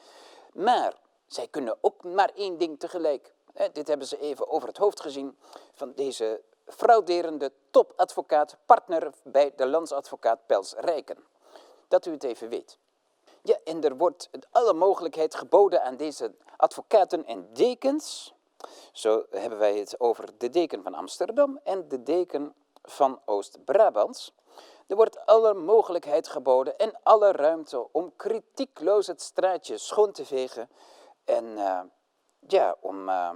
Maar 0.53 0.93
zij 1.27 1.47
kunnen 1.47 1.77
ook 1.81 2.03
maar 2.03 2.31
één 2.35 2.57
ding 2.57 2.79
tegelijk. 2.79 3.33
dit 3.73 3.87
hebben 3.87 4.07
ze 4.07 4.19
even 4.19 4.49
over 4.49 4.67
het 4.67 4.77
hoofd 4.77 5.01
gezien 5.01 5.37
van 5.73 5.93
deze 5.93 6.41
frauderende 6.65 7.51
topadvocaat, 7.71 8.57
partner 8.65 9.13
bij 9.23 9.53
de 9.55 9.67
landsadvocaat 9.67 10.45
Pels 10.45 10.73
Rijken. 10.77 11.17
Dat 11.87 12.05
u 12.05 12.11
het 12.11 12.23
even 12.23 12.49
weet. 12.49 12.77
Ja, 13.47 13.57
en 13.63 13.83
er 13.83 13.97
wordt 13.97 14.29
alle 14.51 14.73
mogelijkheid 14.73 15.35
geboden 15.35 15.83
aan 15.83 15.95
deze 15.95 16.33
advocaten 16.57 17.25
en 17.25 17.53
dekens. 17.53 18.33
Zo 18.91 19.25
hebben 19.29 19.59
wij 19.59 19.77
het 19.77 19.99
over 19.99 20.37
de 20.37 20.49
deken 20.49 20.83
van 20.83 20.93
Amsterdam 20.93 21.59
en 21.63 21.87
de 21.87 22.03
deken 22.03 22.53
van 22.83 23.21
Oost-Brabant. 23.25 24.33
Er 24.87 24.95
wordt 24.95 25.25
alle 25.25 25.53
mogelijkheid 25.53 26.27
geboden 26.27 26.77
en 26.77 26.99
alle 27.03 27.31
ruimte 27.31 27.91
om 27.91 28.13
kritiekloos 28.15 29.07
het 29.07 29.21
straatje 29.21 29.77
schoon 29.77 30.11
te 30.11 30.25
vegen. 30.25 30.69
En 31.25 31.45
uh, 31.45 31.79
ja, 32.47 32.75
om 32.79 33.09
uh, 33.09 33.29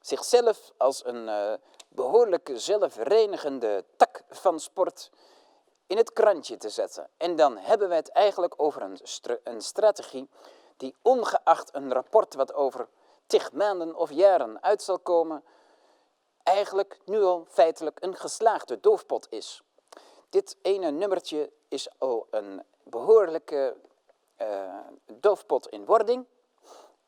zichzelf 0.00 0.72
als 0.76 1.04
een 1.04 1.26
uh, 1.26 1.52
behoorlijk 1.88 2.50
tak 3.96 4.24
van 4.28 4.60
sport 4.60 5.10
in 5.86 5.96
het 5.96 6.12
krantje 6.12 6.56
te 6.56 6.68
zetten. 6.68 7.10
En 7.16 7.36
dan 7.36 7.56
hebben 7.56 7.88
we 7.88 7.94
het 7.94 8.08
eigenlijk 8.08 8.54
over 8.56 8.82
een, 8.82 8.98
een 9.42 9.60
strategie 9.60 10.28
die 10.76 10.96
ongeacht 11.02 11.74
een 11.74 11.92
rapport 11.92 12.34
wat 12.34 12.54
over 12.54 12.88
tig 13.26 13.52
maanden 13.52 13.94
of 13.94 14.10
jaren 14.10 14.62
uit 14.62 14.82
zal 14.82 14.98
komen, 14.98 15.44
eigenlijk 16.42 16.98
nu 17.04 17.22
al 17.22 17.46
feitelijk 17.48 18.02
een 18.02 18.16
geslaagde 18.16 18.80
doofpot 18.80 19.26
is. 19.30 19.62
Dit 20.28 20.56
ene 20.62 20.90
nummertje 20.90 21.52
is 21.68 21.88
al 21.98 22.26
een 22.30 22.62
behoorlijke 22.82 23.76
uh, 24.38 24.78
doofpot 25.06 25.68
in 25.68 25.84
wording. 25.84 26.26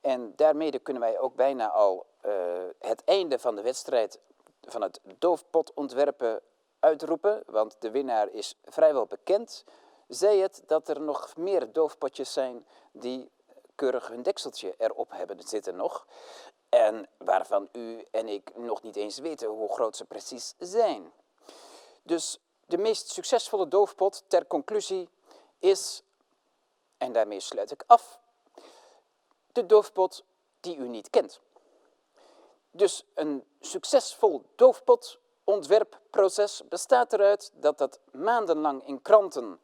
En 0.01 0.33
daarmee 0.37 0.79
kunnen 0.79 1.03
wij 1.03 1.19
ook 1.19 1.35
bijna 1.35 1.71
al 1.71 2.07
uh, 2.25 2.33
het 2.79 3.05
einde 3.05 3.39
van 3.39 3.55
de 3.55 3.63
wedstrijd 3.63 4.21
van 4.61 4.83
het 4.83 5.01
doofpotontwerpen 5.19 6.41
uitroepen, 6.87 7.43
want 7.47 7.77
de 7.79 7.91
winnaar 7.91 8.29
is 8.29 8.59
vrijwel 8.65 9.07
bekend. 9.07 9.65
Zij 10.09 10.39
het 10.39 10.63
dat 10.67 10.89
er 10.89 11.01
nog 11.01 11.37
meer 11.37 11.73
doofpotjes 11.73 12.33
zijn 12.33 12.67
die 12.93 13.31
keurig 13.75 14.09
hun 14.09 14.23
dekseltje 14.23 14.75
erop 14.79 15.11
hebben 15.11 15.43
zitten 15.43 15.77
nog. 15.77 16.07
En 16.69 17.09
waarvan 17.17 17.69
u 17.73 18.05
en 18.11 18.29
ik 18.29 18.57
nog 18.57 18.83
niet 18.83 18.97
eens 18.97 19.19
weten 19.19 19.49
hoe 19.49 19.73
groot 19.73 19.97
ze 19.97 20.05
precies 20.05 20.55
zijn. 20.59 21.13
Dus 22.03 22.41
de 22.67 22.79
meest 22.79 23.11
succesvolle 23.11 23.69
doofpot 23.69 24.25
ter 24.27 24.47
conclusie 24.47 25.09
is, 25.59 26.03
en 26.99 27.13
daarmee 27.13 27.41
sluit 27.41 27.71
ik 27.71 27.85
af, 27.87 28.21
de 29.53 29.67
doofpot 29.67 30.25
die 30.61 30.77
u 30.77 30.89
niet 30.89 31.11
kent. 31.11 31.41
Dus 32.71 33.07
een 33.15 33.45
succesvol 33.61 34.43
doofpotontwerpproces 35.47 36.63
bestaat 36.69 37.13
eruit 37.13 37.51
dat 37.55 37.79
dat 37.79 38.01
maandenlang 38.13 38.87
in 38.87 39.03
kranten 39.03 39.61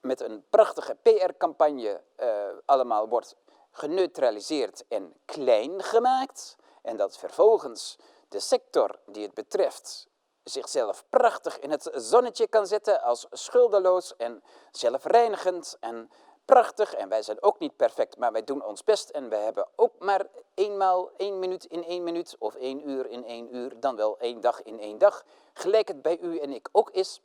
met 0.00 0.20
een 0.20 0.44
prachtige 0.50 0.96
PR-campagne 1.02 2.02
eh, 2.16 2.48
allemaal 2.64 3.08
wordt 3.08 3.36
geneutraliseerd 3.70 4.84
en 4.88 5.14
klein 5.24 5.82
gemaakt. 5.82 6.56
En 6.82 6.96
dat 6.96 7.18
vervolgens 7.18 7.98
de 8.28 8.40
sector 8.40 8.98
die 9.06 9.22
het 9.22 9.34
betreft 9.34 10.08
zichzelf 10.42 11.04
prachtig 11.08 11.58
in 11.58 11.70
het 11.70 11.90
zonnetje 11.94 12.46
kan 12.46 12.66
zetten 12.66 13.02
als 13.02 13.26
schuldeloos 13.30 14.16
en 14.16 14.42
zelfreinigend 14.70 15.76
en 15.80 16.10
prachtig. 16.46 16.94
En 16.94 17.08
wij 17.08 17.22
zijn 17.22 17.42
ook 17.42 17.58
niet 17.58 17.76
perfect, 17.76 18.18
maar 18.18 18.32
wij 18.32 18.44
doen 18.44 18.64
ons 18.64 18.84
best. 18.84 19.08
En 19.10 19.28
wij 19.28 19.42
hebben 19.42 19.66
ook 19.76 19.92
maar 19.98 20.26
eenmaal 20.54 21.10
één 21.16 21.38
minuut 21.38 21.64
in 21.64 21.84
één 21.84 22.02
minuut 22.02 22.36
of 22.38 22.54
één 22.54 22.88
uur 22.88 23.10
in 23.10 23.24
één 23.24 23.56
uur, 23.56 23.80
dan 23.80 23.96
wel 23.96 24.18
één 24.18 24.40
dag 24.40 24.62
in 24.62 24.80
één 24.80 24.98
dag. 24.98 25.24
Gelijk 25.52 25.88
het 25.88 26.02
bij 26.02 26.18
u 26.18 26.38
en 26.38 26.52
ik 26.52 26.68
ook 26.72 26.90
is. 26.90 27.20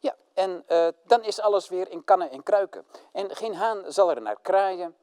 Ja, 0.00 0.16
en 0.34 0.64
uh, 0.68 0.88
dan 1.04 1.22
is 1.22 1.40
alles 1.40 1.68
weer 1.68 1.90
in 1.90 2.04
kannen 2.04 2.30
en 2.30 2.42
kruiken. 2.42 2.86
En 3.12 3.36
geen 3.36 3.54
haan 3.54 3.92
zal 3.92 4.10
er 4.10 4.22
naar 4.22 4.38
kraaien. 4.42 4.96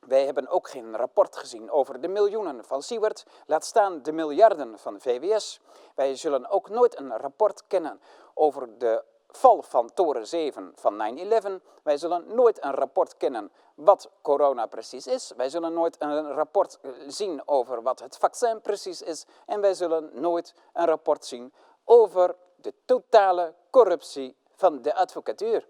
Wij 0.00 0.24
hebben 0.24 0.48
ook 0.48 0.68
geen 0.68 0.96
rapport 0.96 1.36
gezien 1.36 1.70
over 1.70 2.00
de 2.00 2.08
miljoenen 2.08 2.64
van 2.64 2.82
Siewert, 2.82 3.24
laat 3.46 3.64
staan 3.64 4.02
de 4.02 4.12
miljarden 4.12 4.78
van 4.78 5.00
VWS. 5.00 5.60
Wij 5.94 6.16
zullen 6.16 6.48
ook 6.48 6.68
nooit 6.68 6.98
een 6.98 7.16
rapport 7.16 7.66
kennen 7.66 8.00
over 8.34 8.78
de 8.78 9.04
val 9.36 9.62
van 9.62 9.92
toren 9.94 10.26
7 10.26 10.72
van 10.74 11.18
9-11. 11.60 11.82
Wij 11.82 11.96
zullen 11.96 12.34
nooit 12.34 12.64
een 12.64 12.74
rapport 12.74 13.16
kennen 13.16 13.52
wat 13.74 14.10
corona 14.22 14.66
precies 14.66 15.06
is. 15.06 15.32
Wij 15.36 15.48
zullen 15.48 15.72
nooit 15.72 15.96
een 15.98 16.32
rapport 16.32 16.78
zien 17.06 17.42
over 17.48 17.82
wat 17.82 18.00
het 18.00 18.16
vaccin 18.16 18.60
precies 18.60 19.02
is. 19.02 19.24
En 19.46 19.60
wij 19.60 19.74
zullen 19.74 20.10
nooit 20.12 20.54
een 20.72 20.86
rapport 20.86 21.24
zien 21.24 21.52
over 21.84 22.36
de 22.56 22.74
totale 22.84 23.54
corruptie 23.70 24.36
van 24.54 24.82
de 24.82 24.94
advocatuur. 24.94 25.66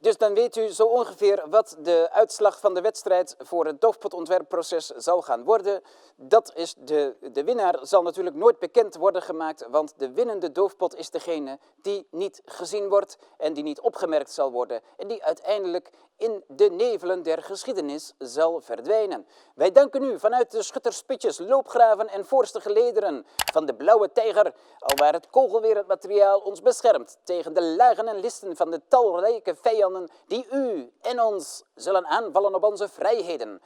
Dus 0.00 0.16
dan 0.16 0.34
weet 0.34 0.56
u 0.56 0.68
zo 0.68 0.84
ongeveer 0.84 1.42
wat 1.50 1.76
de 1.78 2.08
uitslag 2.12 2.60
van 2.60 2.74
de 2.74 2.80
wedstrijd 2.80 3.34
voor 3.38 3.66
het 3.66 3.80
doofpotontwerpproces 3.80 4.86
zal 4.86 5.22
gaan 5.22 5.44
worden. 5.44 5.82
Dat 6.16 6.52
is 6.54 6.74
de, 6.78 7.16
de 7.32 7.44
winnaar 7.44 7.78
zal 7.82 8.02
natuurlijk 8.02 8.36
nooit 8.36 8.58
bekend 8.58 8.96
worden 8.96 9.22
gemaakt, 9.22 9.66
want 9.70 9.94
de 9.96 10.12
winnende 10.12 10.52
doofpot 10.52 10.96
is 10.96 11.10
degene 11.10 11.58
die 11.76 12.06
niet 12.10 12.42
gezien 12.44 12.88
wordt 12.88 13.18
en 13.38 13.52
die 13.52 13.62
niet 13.62 13.80
opgemerkt 13.80 14.30
zal 14.30 14.50
worden 14.50 14.80
en 14.96 15.08
die 15.08 15.24
uiteindelijk 15.24 15.90
in 16.16 16.44
de 16.48 16.70
nevelen 16.70 17.22
der 17.22 17.42
geschiedenis 17.42 18.14
zal 18.18 18.60
verdwijnen. 18.60 19.26
Wij 19.54 19.72
danken 19.72 20.02
u 20.02 20.18
vanuit 20.18 20.50
de 20.50 20.62
schutterspitjes, 20.62 21.38
loopgraven 21.38 22.08
en 22.08 22.26
voorste 22.26 22.60
gelederen 22.60 23.26
van 23.52 23.66
de 23.66 23.74
blauwe 23.74 24.12
tijger, 24.12 24.54
alwaar 24.78 25.12
het 25.12 25.30
kogelwerend 25.30 25.86
materiaal 25.86 26.38
ons 26.38 26.60
beschermt 26.60 27.18
tegen 27.24 27.52
de 27.52 27.62
lagen 27.62 28.08
en 28.08 28.20
listen 28.20 28.56
van 28.56 28.70
de 28.70 28.80
talrijke 28.88 29.54
vijanden 29.54 29.89
die 30.26 30.46
u 30.52 30.92
en 31.00 31.20
ons 31.20 31.64
zullen 31.74 32.06
aanvallen 32.06 32.54
op 32.54 32.62
onze 32.64 32.88
vrijheden, 32.88 33.60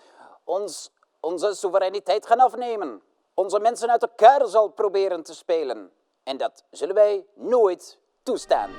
ons 0.44 0.90
onze 1.20 1.54
soevereiniteit 1.54 2.26
gaan 2.26 2.40
afnemen, 2.40 3.02
onze 3.34 3.60
mensen 3.60 3.90
uit 3.90 4.02
elkaar 4.02 4.46
zal 4.46 4.68
proberen 4.68 5.22
te 5.22 5.34
spelen. 5.34 5.90
En 6.24 6.37
dat 6.37 6.64
zullen 6.70 6.94
wij 6.94 7.26
nooit 7.34 7.98
toestaan. 8.22 8.70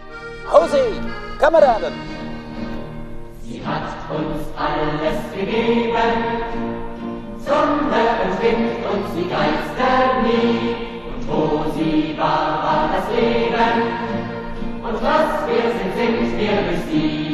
José, 0.51 0.85
kameraden! 1.39 1.93
Sie 3.43 3.61
hat 3.63 4.09
uns 4.19 4.41
alles 4.57 5.19
gegeben, 5.33 6.13
Sonne 7.45 8.03
und 8.23 8.41
Wind 8.41 8.85
und 8.91 9.05
sie 9.13 9.29
Geister 9.29 10.21
nie. 10.23 10.75
Und 11.07 11.27
wo 11.27 11.71
sie 11.75 12.17
war, 12.17 12.63
war 12.63 12.89
das 12.95 13.07
Leben, 13.15 13.75
und 14.83 15.01
was 15.01 15.47
wir 15.47 15.61
sind, 15.77 15.95
sind 15.95 16.39
wir. 16.39 17.24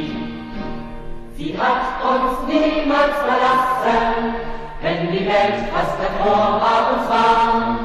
Sie 1.52 1.58
hat 1.58 2.00
uns 2.02 2.48
niemals 2.48 3.18
verlassen, 3.28 4.36
wenn 4.82 5.12
die 5.12 5.26
Welt 5.26 5.68
fast 5.74 5.98
davor 6.00 6.62
auf 6.64 6.94
uns 6.94 7.10
war. 7.10 7.80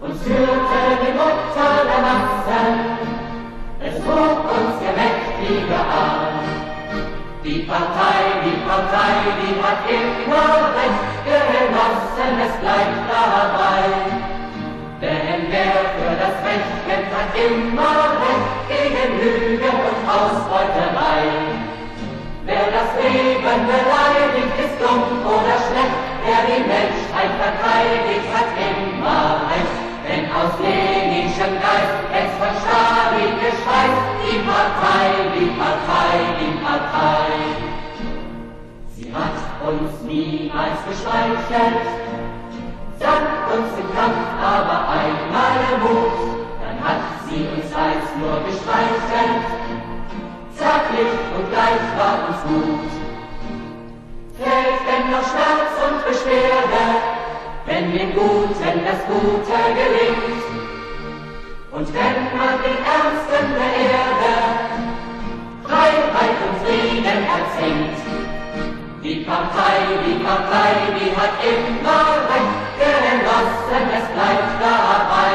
Uns 0.00 0.22
führte 0.22 0.80
die 1.00 1.14
Mutter 1.14 1.70
der 1.86 2.02
Massen, 2.02 2.98
es 3.78 3.94
trug 4.02 4.50
uns 4.50 4.74
der 4.82 4.94
mächtige 4.98 5.78
Arm. 5.78 6.42
Die 7.44 7.60
Partei, 7.70 8.42
die 8.42 8.58
Partei, 8.66 9.14
die 9.38 9.54
hat 9.62 9.86
immer 9.86 10.50
Recht 10.74 11.06
genossen, 11.22 12.32
es 12.46 12.54
bleibt 12.58 13.06
dabei. 13.06 13.86
Denn 15.00 15.46
wer 15.50 15.86
für 15.94 16.16
das 16.18 16.36
Recht 16.42 16.74
kämpft, 16.88 17.12
hat 17.14 17.30
immer 17.38 18.18
Recht 18.26 18.50
gegen 18.66 19.20
Lüge 19.20 19.70
und 19.70 19.98
Ausbeuterei. 20.10 21.45
Wer 22.46 22.70
das 22.70 22.94
Leben 23.02 23.42
beleidigt, 23.42 24.54
ist 24.54 24.78
dumm 24.78 25.02
oder 25.26 25.58
schlecht, 25.66 25.98
wer 26.22 26.46
die 26.46 26.62
Menschheit 26.62 27.34
verteidigt, 27.42 28.28
hat 28.30 28.54
immer 28.54 29.50
Recht. 29.50 29.76
Denn 30.06 30.30
aus 30.30 30.54
Leninschem 30.62 31.58
Geist, 31.58 31.98
es 32.14 32.30
von 32.38 32.54
Stalin 32.62 33.34
geschweißt, 33.42 34.02
die 34.22 34.38
Partei, 34.46 35.10
die 35.34 35.50
Partei, 35.58 36.14
die 36.38 36.54
Partei. 36.62 37.34
Sie 38.94 39.12
hat 39.12 39.38
uns 39.66 40.02
niemals 40.06 40.78
geschmeichelt, 40.86 41.82
sagt 43.00 43.50
uns 43.58 43.74
im 43.74 43.90
Kampf 43.90 44.22
aber 44.38 44.86
einmal 44.94 45.82
Mut, 45.82 46.46
dann 46.62 46.78
hat 46.78 47.02
sie 47.26 47.42
uns 47.42 47.74
als 47.74 48.06
nur 48.22 48.38
gestreichelt, 48.46 49.95
zärtlich 50.56 51.12
und 51.36 51.46
gleich 51.52 51.86
war 52.00 52.16
uns 52.28 52.40
gut. 52.48 52.90
Fällt 54.40 54.80
denn 54.88 55.10
noch 55.12 55.26
Schmerz 55.30 55.74
und 55.86 55.98
Beschwerde, 56.04 56.84
wenn 57.66 57.92
dem 57.92 58.14
Guten 58.14 58.76
das 58.84 59.00
Gute 59.06 59.58
gelingt, 59.80 60.42
und 61.72 61.86
wenn 61.92 62.20
man 62.38 62.56
den 62.64 62.78
Ernsten 62.84 63.52
der 63.52 63.72
Erde 63.84 64.36
Freiheit 65.62 66.36
und 66.46 66.56
Frieden 66.64 67.20
erzwingt. 67.36 67.98
Die 69.02 69.24
Partei, 69.24 69.76
die 70.06 70.24
Partei, 70.24 70.72
die 70.98 71.10
hat 71.14 71.34
immer 71.44 72.04
Recht 72.32 72.58
genossen, 72.80 73.84
es 73.98 74.06
bleibt 74.14 74.56
dabei. 74.60 75.32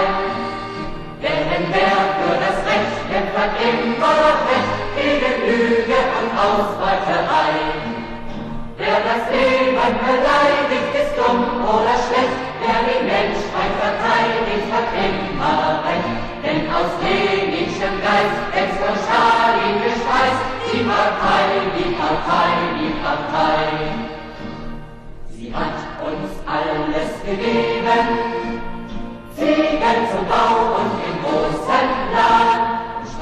Denn 1.22 1.64
wer 1.72 1.98
für 2.18 2.36
das 2.42 2.58
Recht 2.66 2.98
kämpft, 3.10 3.38
hat 3.38 3.54
immer 3.62 4.18
Recht 4.50 4.81
gegen 5.02 5.36
Lüge 5.50 6.00
und 6.18 6.30
Ausbeuterei. 6.38 7.58
Wer 8.78 8.98
das 9.10 9.24
Leben 9.34 9.94
beleidigt, 10.06 10.92
ist 11.02 11.14
dumm 11.18 11.42
oder 11.66 11.96
schlecht, 12.06 12.38
wer 12.62 12.80
die 12.86 13.02
Menschheit 13.06 13.74
verteidigt, 13.82 14.68
hat 14.74 14.90
immer 15.06 15.82
Recht. 15.86 16.14
Denn 16.44 16.62
aus 16.74 16.92
Leninschem 17.02 17.96
Geist, 18.02 18.42
es 18.54 18.72
von 18.82 18.96
Stalin 19.04 19.76
gespeist, 19.86 20.42
die 20.72 20.84
Partei, 20.84 21.46
die 21.78 21.92
Partei, 21.98 22.50
die 22.78 22.94
Partei. 23.04 23.66
Sie 25.30 25.54
hat 25.54 25.78
uns 26.06 26.32
alles 26.46 27.12
gegeben, 27.26 28.08
Segen 29.36 30.02
zum 30.12 30.26
Bau 30.28 30.78
und 30.78 30.94
im 31.06 31.16
großen 31.24 31.88
Plan. 32.12 32.71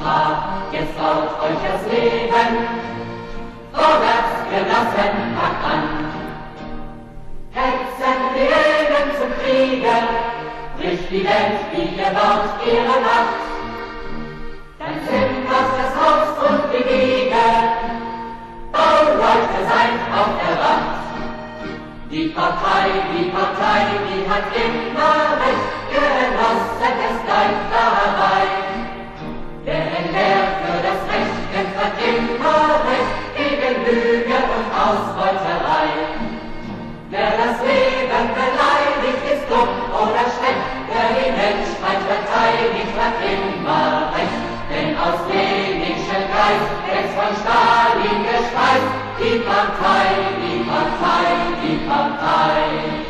Sprach, 0.00 0.72
jetzt 0.72 0.96
baut 0.96 1.28
euch 1.44 1.60
das 1.60 1.92
Leben, 1.92 2.56
vorwärts, 3.70 4.32
Genossen, 4.48 5.12
packt 5.36 5.64
an. 5.72 5.82
Hetzen, 7.52 8.20
Reden 8.34 9.08
zum 9.18 9.30
Kriegen, 9.44 10.04
bricht 10.78 11.10
die 11.10 11.22
Welt, 11.22 11.60
wie 11.72 12.00
ihr 12.00 12.10
baut 12.16 12.48
ihre 12.64 12.98
Macht. 13.04 13.44
Dann 14.78 14.96
sind 15.04 15.44
was 15.50 15.68
das 15.76 15.92
Haus 16.00 16.48
und 16.48 16.72
die 16.72 16.82
Gegend, 16.82 17.36
Bauleute 18.72 19.60
seid 19.68 20.00
auf 20.16 20.32
der 20.40 20.56
Wacht. 20.64 21.04
Die 22.10 22.28
Partei, 22.28 22.88
die 23.12 23.28
Partei, 23.28 23.84
die 24.08 24.26
hat 24.30 24.44
immer 24.56 25.36
recht, 25.44 25.68
Genossen, 25.92 26.94
es 27.04 27.18
bleibt 27.26 27.70
dabei. 27.70 28.69
Gegen 33.36 33.84
Lüge 33.84 34.38
und 34.56 34.68
Ausbeuterei. 34.72 35.88
Wer 37.10 37.30
das 37.36 37.58
Leben 37.60 38.26
beleidigt, 38.38 39.22
ist 39.32 39.50
dumm 39.50 39.68
oder 39.92 40.24
schlecht, 40.34 40.64
wer 40.88 41.08
die 41.18 41.30
Menschheit 41.32 42.00
verteidigt, 42.06 42.94
hat 42.96 43.16
immer 43.20 44.12
recht. 44.14 44.40
Denn 44.70 44.96
aus 44.96 45.20
Leninschen 45.28 46.24
Geist, 46.30 46.70
wächst 46.86 47.14
von 47.18 47.34
Stalin 47.42 48.22
gespeist, 48.22 48.90
die 49.18 49.38
Partei, 49.40 50.06
die 50.40 50.62
Partei, 50.64 51.26
die 51.62 51.76
Partei. 51.88 53.09